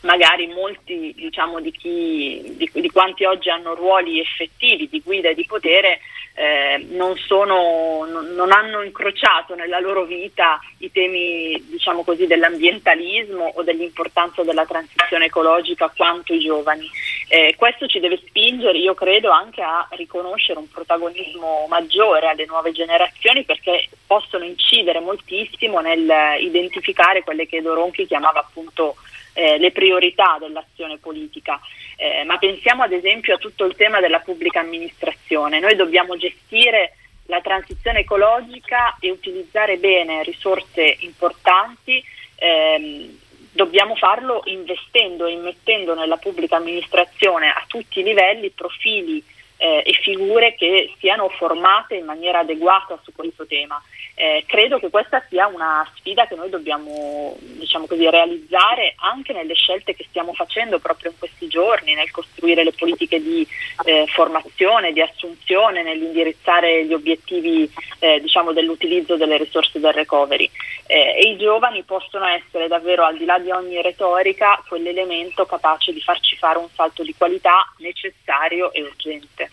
magari 0.00 0.46
molti 0.46 1.12
diciamo, 1.16 1.60
di, 1.60 1.72
chi, 1.72 2.54
di, 2.56 2.70
di, 2.72 2.90
quanti 2.90 3.24
oggi 3.24 3.50
hanno 3.50 3.74
ruoli 3.74 4.20
effettivi 4.20 4.88
di 4.88 5.02
guida 5.02 5.30
e 5.30 5.34
di 5.34 5.44
potere 5.44 6.00
eh, 6.34 6.86
non, 6.90 7.16
sono, 7.16 8.04
non, 8.06 8.52
hanno 8.52 8.82
incrociato 8.82 9.56
nella 9.56 9.80
loro 9.80 10.04
vita 10.04 10.60
i 10.78 10.92
temi 10.92 11.60
diciamo 11.68 12.04
così, 12.04 12.28
dell'ambientalismo 12.28 13.54
o 13.56 13.62
dell'importanza 13.64 14.44
della 14.44 14.64
transizione 14.64 15.24
ecologica 15.24 15.92
quanto 15.94 16.32
i 16.32 16.38
giovani. 16.38 16.88
Eh, 17.26 17.54
questo 17.56 17.88
ci 17.88 17.98
deve 17.98 18.20
spingere, 18.24 18.78
io 18.78 18.94
credo, 18.94 19.30
anche 19.30 19.62
a 19.62 19.88
riconoscere 19.90 20.60
un 20.60 20.68
protagonismo 20.68 21.66
maggiore 21.68 22.28
alle 22.28 22.46
nuove 22.46 22.70
generazioni 22.70 23.42
perché 23.42 23.88
possono 24.06 24.44
incidere 24.44 25.00
moltissimo 25.00 25.80
nel 25.80 26.08
identificare 26.38 27.24
quelle 27.24 27.48
che 27.48 27.60
Doronchi 27.60 28.06
chiamava 28.06 28.38
appunto 28.38 28.94
eh, 29.38 29.56
le 29.56 29.70
priorità 29.70 30.36
dell'azione 30.40 30.98
politica, 30.98 31.60
eh, 31.96 32.24
ma 32.24 32.38
pensiamo 32.38 32.82
ad 32.82 32.90
esempio 32.90 33.36
a 33.36 33.38
tutto 33.38 33.64
il 33.66 33.76
tema 33.76 34.00
della 34.00 34.18
pubblica 34.18 34.58
amministrazione. 34.58 35.60
Noi 35.60 35.76
dobbiamo 35.76 36.16
gestire 36.16 36.96
la 37.26 37.40
transizione 37.40 38.00
ecologica 38.00 38.96
e 38.98 39.12
utilizzare 39.12 39.76
bene 39.76 40.24
risorse 40.24 40.96
importanti. 41.00 42.02
Ehm, 42.34 43.16
dobbiamo 43.52 43.94
farlo 43.94 44.42
investendo 44.46 45.26
e 45.26 45.32
immettendo 45.32 45.94
nella 45.94 46.16
pubblica 46.16 46.56
amministrazione 46.56 47.48
a 47.48 47.62
tutti 47.68 48.00
i 48.00 48.04
livelli 48.04 48.50
profili 48.50 49.22
eh, 49.58 49.82
e 49.84 49.92
figure 50.02 50.54
che 50.54 50.92
siano 50.98 51.28
formate 51.28 51.96
in 51.96 52.06
maniera 52.06 52.38
adeguata 52.38 52.98
su 53.02 53.12
questo 53.12 53.46
tema. 53.46 53.80
Eh, 54.14 54.44
credo 54.48 54.80
che 54.80 54.90
questa 54.90 55.24
sia 55.28 55.46
una 55.46 55.88
sfida 55.94 56.26
che 56.26 56.34
noi 56.34 56.50
dobbiamo 56.50 57.36
diciamo 57.38 57.86
così, 57.86 58.08
realizzare 58.10 58.94
anche 58.96 59.32
nelle 59.32 59.54
scelte 59.54 59.94
che 59.94 60.06
stiamo 60.08 60.32
facendo 60.32 60.80
proprio 60.80 61.10
in 61.10 61.18
questi 61.18 61.46
giorni, 61.46 61.94
nel 61.94 62.10
costruire 62.10 62.64
le 62.64 62.72
politiche 62.72 63.20
di 63.22 63.46
eh, 63.84 64.06
formazione, 64.08 64.92
di 64.92 65.00
assunzione, 65.00 65.82
nell'indirizzare 65.82 66.84
gli 66.84 66.94
obiettivi 66.94 67.70
eh, 68.00 68.20
diciamo, 68.20 68.52
dell'utilizzo 68.52 69.16
delle 69.16 69.36
risorse 69.36 69.78
del 69.78 69.92
recovery. 69.92 70.50
Eh, 70.86 71.14
e 71.16 71.30
i 71.30 71.36
giovani 71.36 71.82
possono 71.82 72.26
essere 72.26 72.66
davvero, 72.66 73.04
al 73.04 73.16
di 73.16 73.24
là 73.24 73.38
di 73.38 73.50
ogni 73.50 73.80
retorica, 73.82 74.62
quell'elemento 74.66 75.44
capace 75.44 75.92
di 75.92 76.00
farci 76.00 76.36
fare 76.36 76.58
un 76.58 76.68
salto 76.74 77.02
di 77.02 77.14
qualità 77.16 77.72
necessario 77.78 78.72
e 78.72 78.82
urgente. 78.82 79.47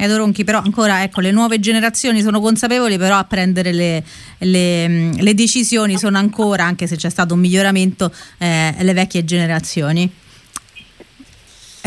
Edo 0.00 0.16
Ronchi, 0.16 0.44
però 0.44 0.58
ancora 0.58 1.02
ecco, 1.02 1.20
le 1.20 1.32
nuove 1.32 1.58
generazioni 1.58 2.20
sono 2.20 2.40
consapevoli, 2.40 2.96
però 2.98 3.16
a 3.16 3.24
prendere 3.24 3.72
le, 3.72 4.04
le, 4.38 5.10
le 5.12 5.34
decisioni 5.34 5.98
sono 5.98 6.18
ancora, 6.18 6.62
anche 6.62 6.86
se 6.86 6.94
c'è 6.94 7.10
stato 7.10 7.34
un 7.34 7.40
miglioramento, 7.40 8.12
eh, 8.38 8.76
le 8.78 8.92
vecchie 8.92 9.24
generazioni. 9.24 10.08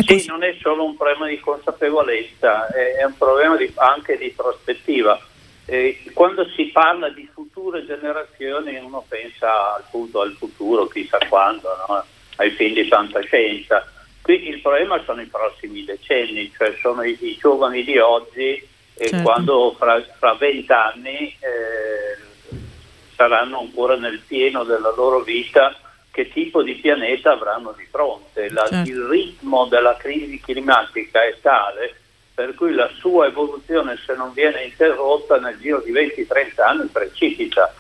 Sì, 0.06 0.26
non 0.28 0.43
è 0.43 0.56
solo 0.60 0.84
un 0.84 0.97
problema 0.97 1.28
di 1.28 1.39
consapevolezza, 1.39 2.67
è 2.67 3.04
un 3.06 3.15
problema 3.17 3.56
di, 3.56 3.71
anche 3.76 4.17
di 4.17 4.34
prospettiva. 4.36 5.19
Eh, 5.65 6.04
quando 6.13 6.45
si 6.56 6.65
parla 6.65 7.10
di 7.10 7.30
future 7.32 7.86
generazioni 7.86 8.76
uno 8.78 9.06
pensa 9.08 9.76
appunto 9.78 10.21
al 10.21 10.34
futuro, 10.34 10.88
chissà 10.88 11.17
quando, 11.30 11.69
no? 11.88 12.04
ai 12.38 12.50
film 12.52 12.74
di 12.74 12.88
fantascienza 12.88 13.90
Qui 14.21 14.47
il 14.47 14.62
problema 14.62 15.01
sono 15.03 15.21
i 15.21 15.25
prossimi 15.25 15.84
decenni, 15.84 16.51
cioè 16.55 16.75
sono 16.79 17.03
i, 17.03 17.17
i 17.19 17.38
giovani 17.39 17.84
di 17.84 17.97
oggi 17.97 18.67
e 18.93 19.07
certo. 19.07 19.23
quando 19.23 19.75
fra 19.77 20.34
vent'anni 20.36 21.36
eh, 21.39 22.57
saranno 23.15 23.60
ancora 23.60 23.95
nel 23.95 24.19
pieno 24.19 24.63
della 24.63 24.93
loro 24.95 25.21
vita, 25.21 25.75
che 26.12 26.29
tipo 26.31 26.62
di 26.62 26.75
pianeta 26.75 27.31
avranno 27.31 27.73
di 27.75 27.88
fronte. 27.89 28.49
La, 28.51 28.67
certo. 28.67 28.89
Il 28.89 29.03
ritmo 29.05 29.65
della 29.65 29.95
crisi 29.97 30.39
climatica 30.39 31.23
è 31.23 31.36
tale 31.41 31.95
per 32.34 32.55
cui 32.55 32.73
la 32.73 32.89
sua 32.97 33.27
evoluzione, 33.27 33.99
se 34.03 34.15
non 34.15 34.34
viene 34.34 34.63
interrotta 34.63 35.38
nel 35.38 35.60
giro 35.60 35.79
di 35.81 35.91
20-30 35.91 36.62
anni, 36.62 36.88
precipita. 36.88 37.71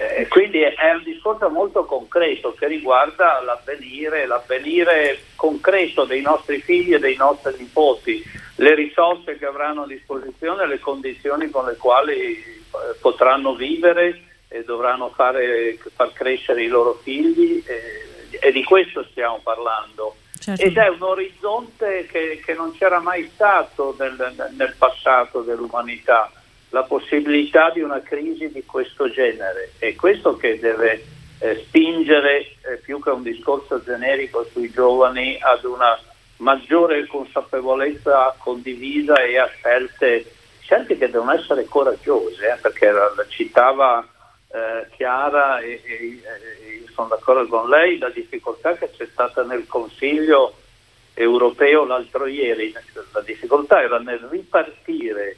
Eh, 0.00 0.28
quindi 0.28 0.60
è 0.60 0.92
un 0.92 1.02
discorso 1.02 1.48
molto 1.50 1.84
concreto 1.84 2.54
che 2.54 2.68
riguarda 2.68 3.40
l'avvenire, 3.42 4.26
l'avvenire 4.26 5.18
concreto 5.34 6.04
dei 6.04 6.20
nostri 6.20 6.60
figli 6.60 6.94
e 6.94 7.00
dei 7.00 7.16
nostri 7.16 7.54
nipoti, 7.58 8.22
le 8.56 8.74
risorse 8.76 9.36
che 9.36 9.44
avranno 9.44 9.82
a 9.82 9.86
disposizione, 9.88 10.68
le 10.68 10.78
condizioni 10.78 11.50
con 11.50 11.64
le 11.64 11.76
quali 11.76 12.14
eh, 12.14 12.64
potranno 13.00 13.56
vivere 13.56 14.22
e 14.46 14.62
dovranno 14.62 15.10
fare, 15.10 15.76
far 15.94 16.12
crescere 16.12 16.62
i 16.62 16.68
loro 16.68 16.94
figli 17.02 17.60
eh, 17.66 18.38
e 18.38 18.52
di 18.52 18.62
questo 18.62 19.04
stiamo 19.10 19.40
parlando. 19.42 20.14
Certo. 20.38 20.62
Ed 20.62 20.76
è 20.76 20.88
un 20.88 21.02
orizzonte 21.02 22.06
che, 22.06 22.40
che 22.44 22.54
non 22.54 22.70
c'era 22.78 23.00
mai 23.00 23.28
stato 23.34 23.96
nel, 23.98 24.52
nel 24.56 24.74
passato 24.78 25.40
dell'umanità 25.40 26.30
la 26.70 26.82
possibilità 26.82 27.70
di 27.70 27.80
una 27.80 28.00
crisi 28.00 28.50
di 28.50 28.64
questo 28.64 29.10
genere. 29.10 29.72
È 29.78 29.94
questo 29.94 30.36
che 30.36 30.58
deve 30.58 31.04
eh, 31.38 31.64
spingere, 31.66 32.38
eh, 32.40 32.76
più 32.82 33.00
che 33.00 33.10
un 33.10 33.22
discorso 33.22 33.82
generico 33.82 34.46
sui 34.52 34.70
giovani, 34.70 35.38
ad 35.40 35.64
una 35.64 35.98
maggiore 36.38 37.06
consapevolezza 37.06 38.34
condivisa 38.38 39.22
e 39.22 39.38
a 39.38 39.46
scelte, 39.46 40.30
scelte 40.60 40.98
che 40.98 41.10
devono 41.10 41.32
essere 41.32 41.64
coraggiose, 41.64 42.52
eh, 42.52 42.58
perché 42.60 42.90
la, 42.90 43.12
la 43.16 43.26
citava 43.28 44.06
eh, 44.50 44.86
Chiara 44.96 45.60
e, 45.60 45.80
e, 45.84 46.22
e 46.22 46.84
sono 46.92 47.08
d'accordo 47.08 47.46
con 47.46 47.68
lei, 47.68 47.98
la 47.98 48.10
difficoltà 48.10 48.74
che 48.74 48.90
c'è 48.96 49.06
stata 49.10 49.42
nel 49.42 49.66
Consiglio 49.66 50.54
europeo 51.14 51.84
l'altro 51.84 52.26
ieri, 52.26 52.72
la 53.12 53.20
difficoltà 53.22 53.82
era 53.82 53.98
nel 53.98 54.20
ripartire 54.30 55.36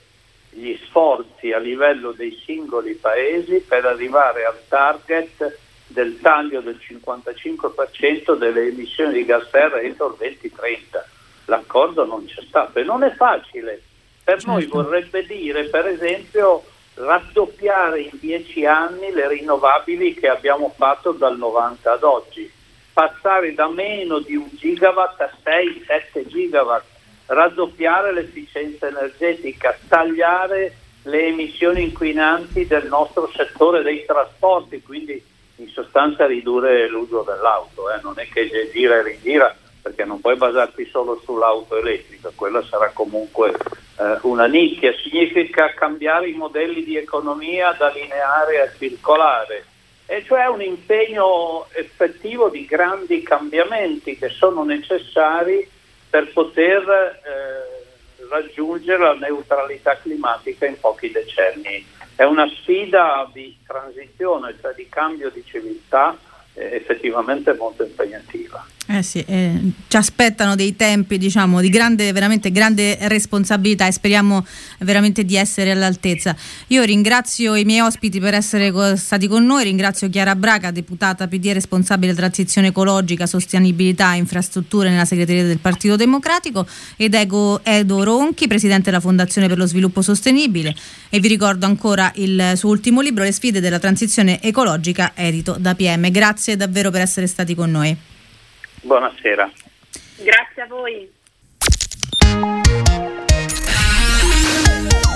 gli 0.51 0.77
sforzi 0.87 1.53
a 1.53 1.59
livello 1.59 2.13
dei 2.13 2.39
singoli 2.45 2.95
paesi 2.95 3.61
per 3.61 3.85
arrivare 3.85 4.45
al 4.45 4.59
target 4.69 5.59
del 5.87 6.19
taglio 6.21 6.61
del 6.61 6.79
55% 6.81 8.37
delle 8.37 8.69
emissioni 8.69 9.13
di 9.13 9.25
gas 9.25 9.49
serra 9.49 9.81
entro 9.81 10.09
il 10.09 10.15
2030. 10.19 11.05
L'accordo 11.47 12.05
non 12.05 12.25
c'è 12.27 12.43
stato 12.47 12.79
e 12.79 12.85
non 12.85 13.03
è 13.03 13.13
facile. 13.15 13.83
Per 14.23 14.39
certo. 14.39 14.51
noi 14.51 14.67
vorrebbe 14.67 15.25
dire, 15.25 15.65
per 15.65 15.87
esempio, 15.87 16.65
raddoppiare 16.95 18.01
in 18.03 18.11
dieci 18.13 18.67
anni 18.67 19.13
le 19.13 19.29
rinnovabili 19.29 20.15
che 20.15 20.29
abbiamo 20.29 20.73
fatto 20.77 21.13
dal 21.13 21.37
90 21.39 21.93
ad 21.93 22.03
oggi, 22.03 22.51
passare 22.93 23.55
da 23.55 23.69
meno 23.69 24.19
di 24.21 24.37
un 24.37 24.49
gigawatt 24.53 25.21
a 25.21 25.31
6-7 25.43 26.27
gigawatt 26.27 26.99
raddoppiare 27.31 28.13
l'efficienza 28.13 28.89
energetica, 28.89 29.77
tagliare 29.89 30.75
le 31.05 31.27
emissioni 31.27 31.83
inquinanti 31.83 32.67
del 32.67 32.89
nostro 32.89 33.31
settore 33.35 33.83
dei 33.83 34.05
trasporti, 34.05 34.83
quindi 34.83 35.23
in 35.57 35.69
sostanza 35.69 36.27
ridurre 36.27 36.89
l'uso 36.89 37.23
dell'auto, 37.23 37.91
eh. 37.91 38.01
non 38.03 38.15
è 38.17 38.29
che 38.29 38.71
gira 38.73 38.99
e 38.99 39.03
rigira 39.03 39.55
perché 39.81 40.05
non 40.05 40.21
puoi 40.21 40.37
basarti 40.37 40.85
solo 40.87 41.21
sull'auto 41.25 41.77
elettrica, 41.77 42.31
quella 42.35 42.63
sarà 42.63 42.91
comunque 42.93 43.53
eh, 43.99 44.19
una 44.23 44.47
nicchia, 44.47 44.93
significa 44.93 45.73
cambiare 45.73 46.29
i 46.29 46.35
modelli 46.35 46.85
di 46.85 46.97
economia 46.97 47.73
da 47.73 47.91
lineare 47.91 48.61
a 48.61 48.71
circolare, 48.77 49.65
e 50.05 50.23
cioè 50.27 50.47
un 50.47 50.61
impegno 50.61 51.67
effettivo 51.73 52.51
di 52.51 52.67
grandi 52.67 53.23
cambiamenti 53.23 54.19
che 54.19 54.29
sono 54.29 54.65
necessari 54.65 55.67
per 56.11 56.33
poter 56.33 56.83
eh, 57.25 58.27
raggiungere 58.29 59.03
la 59.03 59.15
neutralità 59.15 59.97
climatica 59.97 60.67
in 60.67 60.79
pochi 60.79 61.11
decenni. 61.11 61.87
È 62.15 62.25
una 62.25 62.47
sfida 62.49 63.29
di 63.33 63.57
transizione, 63.67 64.55
cioè 64.61 64.75
di 64.75 64.89
cambio 64.89 65.31
di 65.31 65.43
civiltà 65.45 66.17
eh, 66.55 66.75
effettivamente 66.77 67.55
molto 67.55 67.85
impegnativa. 67.85 68.67
Eh 68.93 69.05
sì, 69.05 69.25
eh, 69.25 69.71
ci 69.87 69.97
aspettano 69.97 70.57
dei 70.57 70.75
tempi 70.75 71.17
diciamo, 71.17 71.61
di 71.61 71.69
grande, 71.69 72.11
veramente 72.11 72.51
grande 72.51 72.99
responsabilità 73.03 73.87
e 73.87 73.93
speriamo 73.93 74.45
veramente 74.81 75.25
di 75.25 75.37
essere 75.37 75.71
all'altezza. 75.71 76.35
Io 76.69 76.83
ringrazio 76.83 77.55
i 77.55 77.65
miei 77.65 77.83
ospiti 77.83 78.19
per 78.19 78.35
essere 78.35 78.73
stati 78.97 79.29
con 79.29 79.47
noi, 79.47 79.63
ringrazio 79.63 80.09
Chiara 80.09 80.35
Braga, 80.35 80.73
deputata 80.73 81.29
PD 81.29 81.53
responsabile 81.53 82.15
transizione 82.15 82.69
ecologica, 82.69 83.27
sostenibilità 83.27 84.15
e 84.15 84.17
infrastrutture 84.17 84.91
nella 84.91 85.05
segreteria 85.05 85.45
del 85.45 85.61
Partito 85.61 85.95
Democratico 85.95 86.67
ed 86.97 87.15
Ego 87.15 87.63
Edo 87.63 88.03
Ronchi, 88.03 88.49
presidente 88.49 88.91
della 88.91 88.99
Fondazione 88.99 89.47
per 89.47 89.57
lo 89.57 89.67
Sviluppo 89.67 90.03
Sostenibile 90.03 90.75
e 91.09 91.21
vi 91.21 91.29
ricordo 91.29 91.65
ancora 91.65 92.11
il 92.17 92.55
suo 92.57 92.71
ultimo 92.71 93.03
libro 93.03 93.23
Le 93.23 93.31
sfide 93.31 93.61
della 93.61 93.79
transizione 93.79 94.43
ecologica 94.43 95.13
edito 95.15 95.57
da 95.61 95.77
PM. 95.77 96.11
Grazie 96.11 96.57
davvero 96.57 96.91
per 96.91 97.03
essere 97.03 97.29
stati 97.29 97.55
con 97.55 97.71
noi. 97.71 97.97
Buonasera. 98.83 99.51
Grazie 100.17 100.63
a 100.63 100.67
voi. 100.67 101.11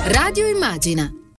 Radio 0.06 0.46
Immagina 0.46 1.23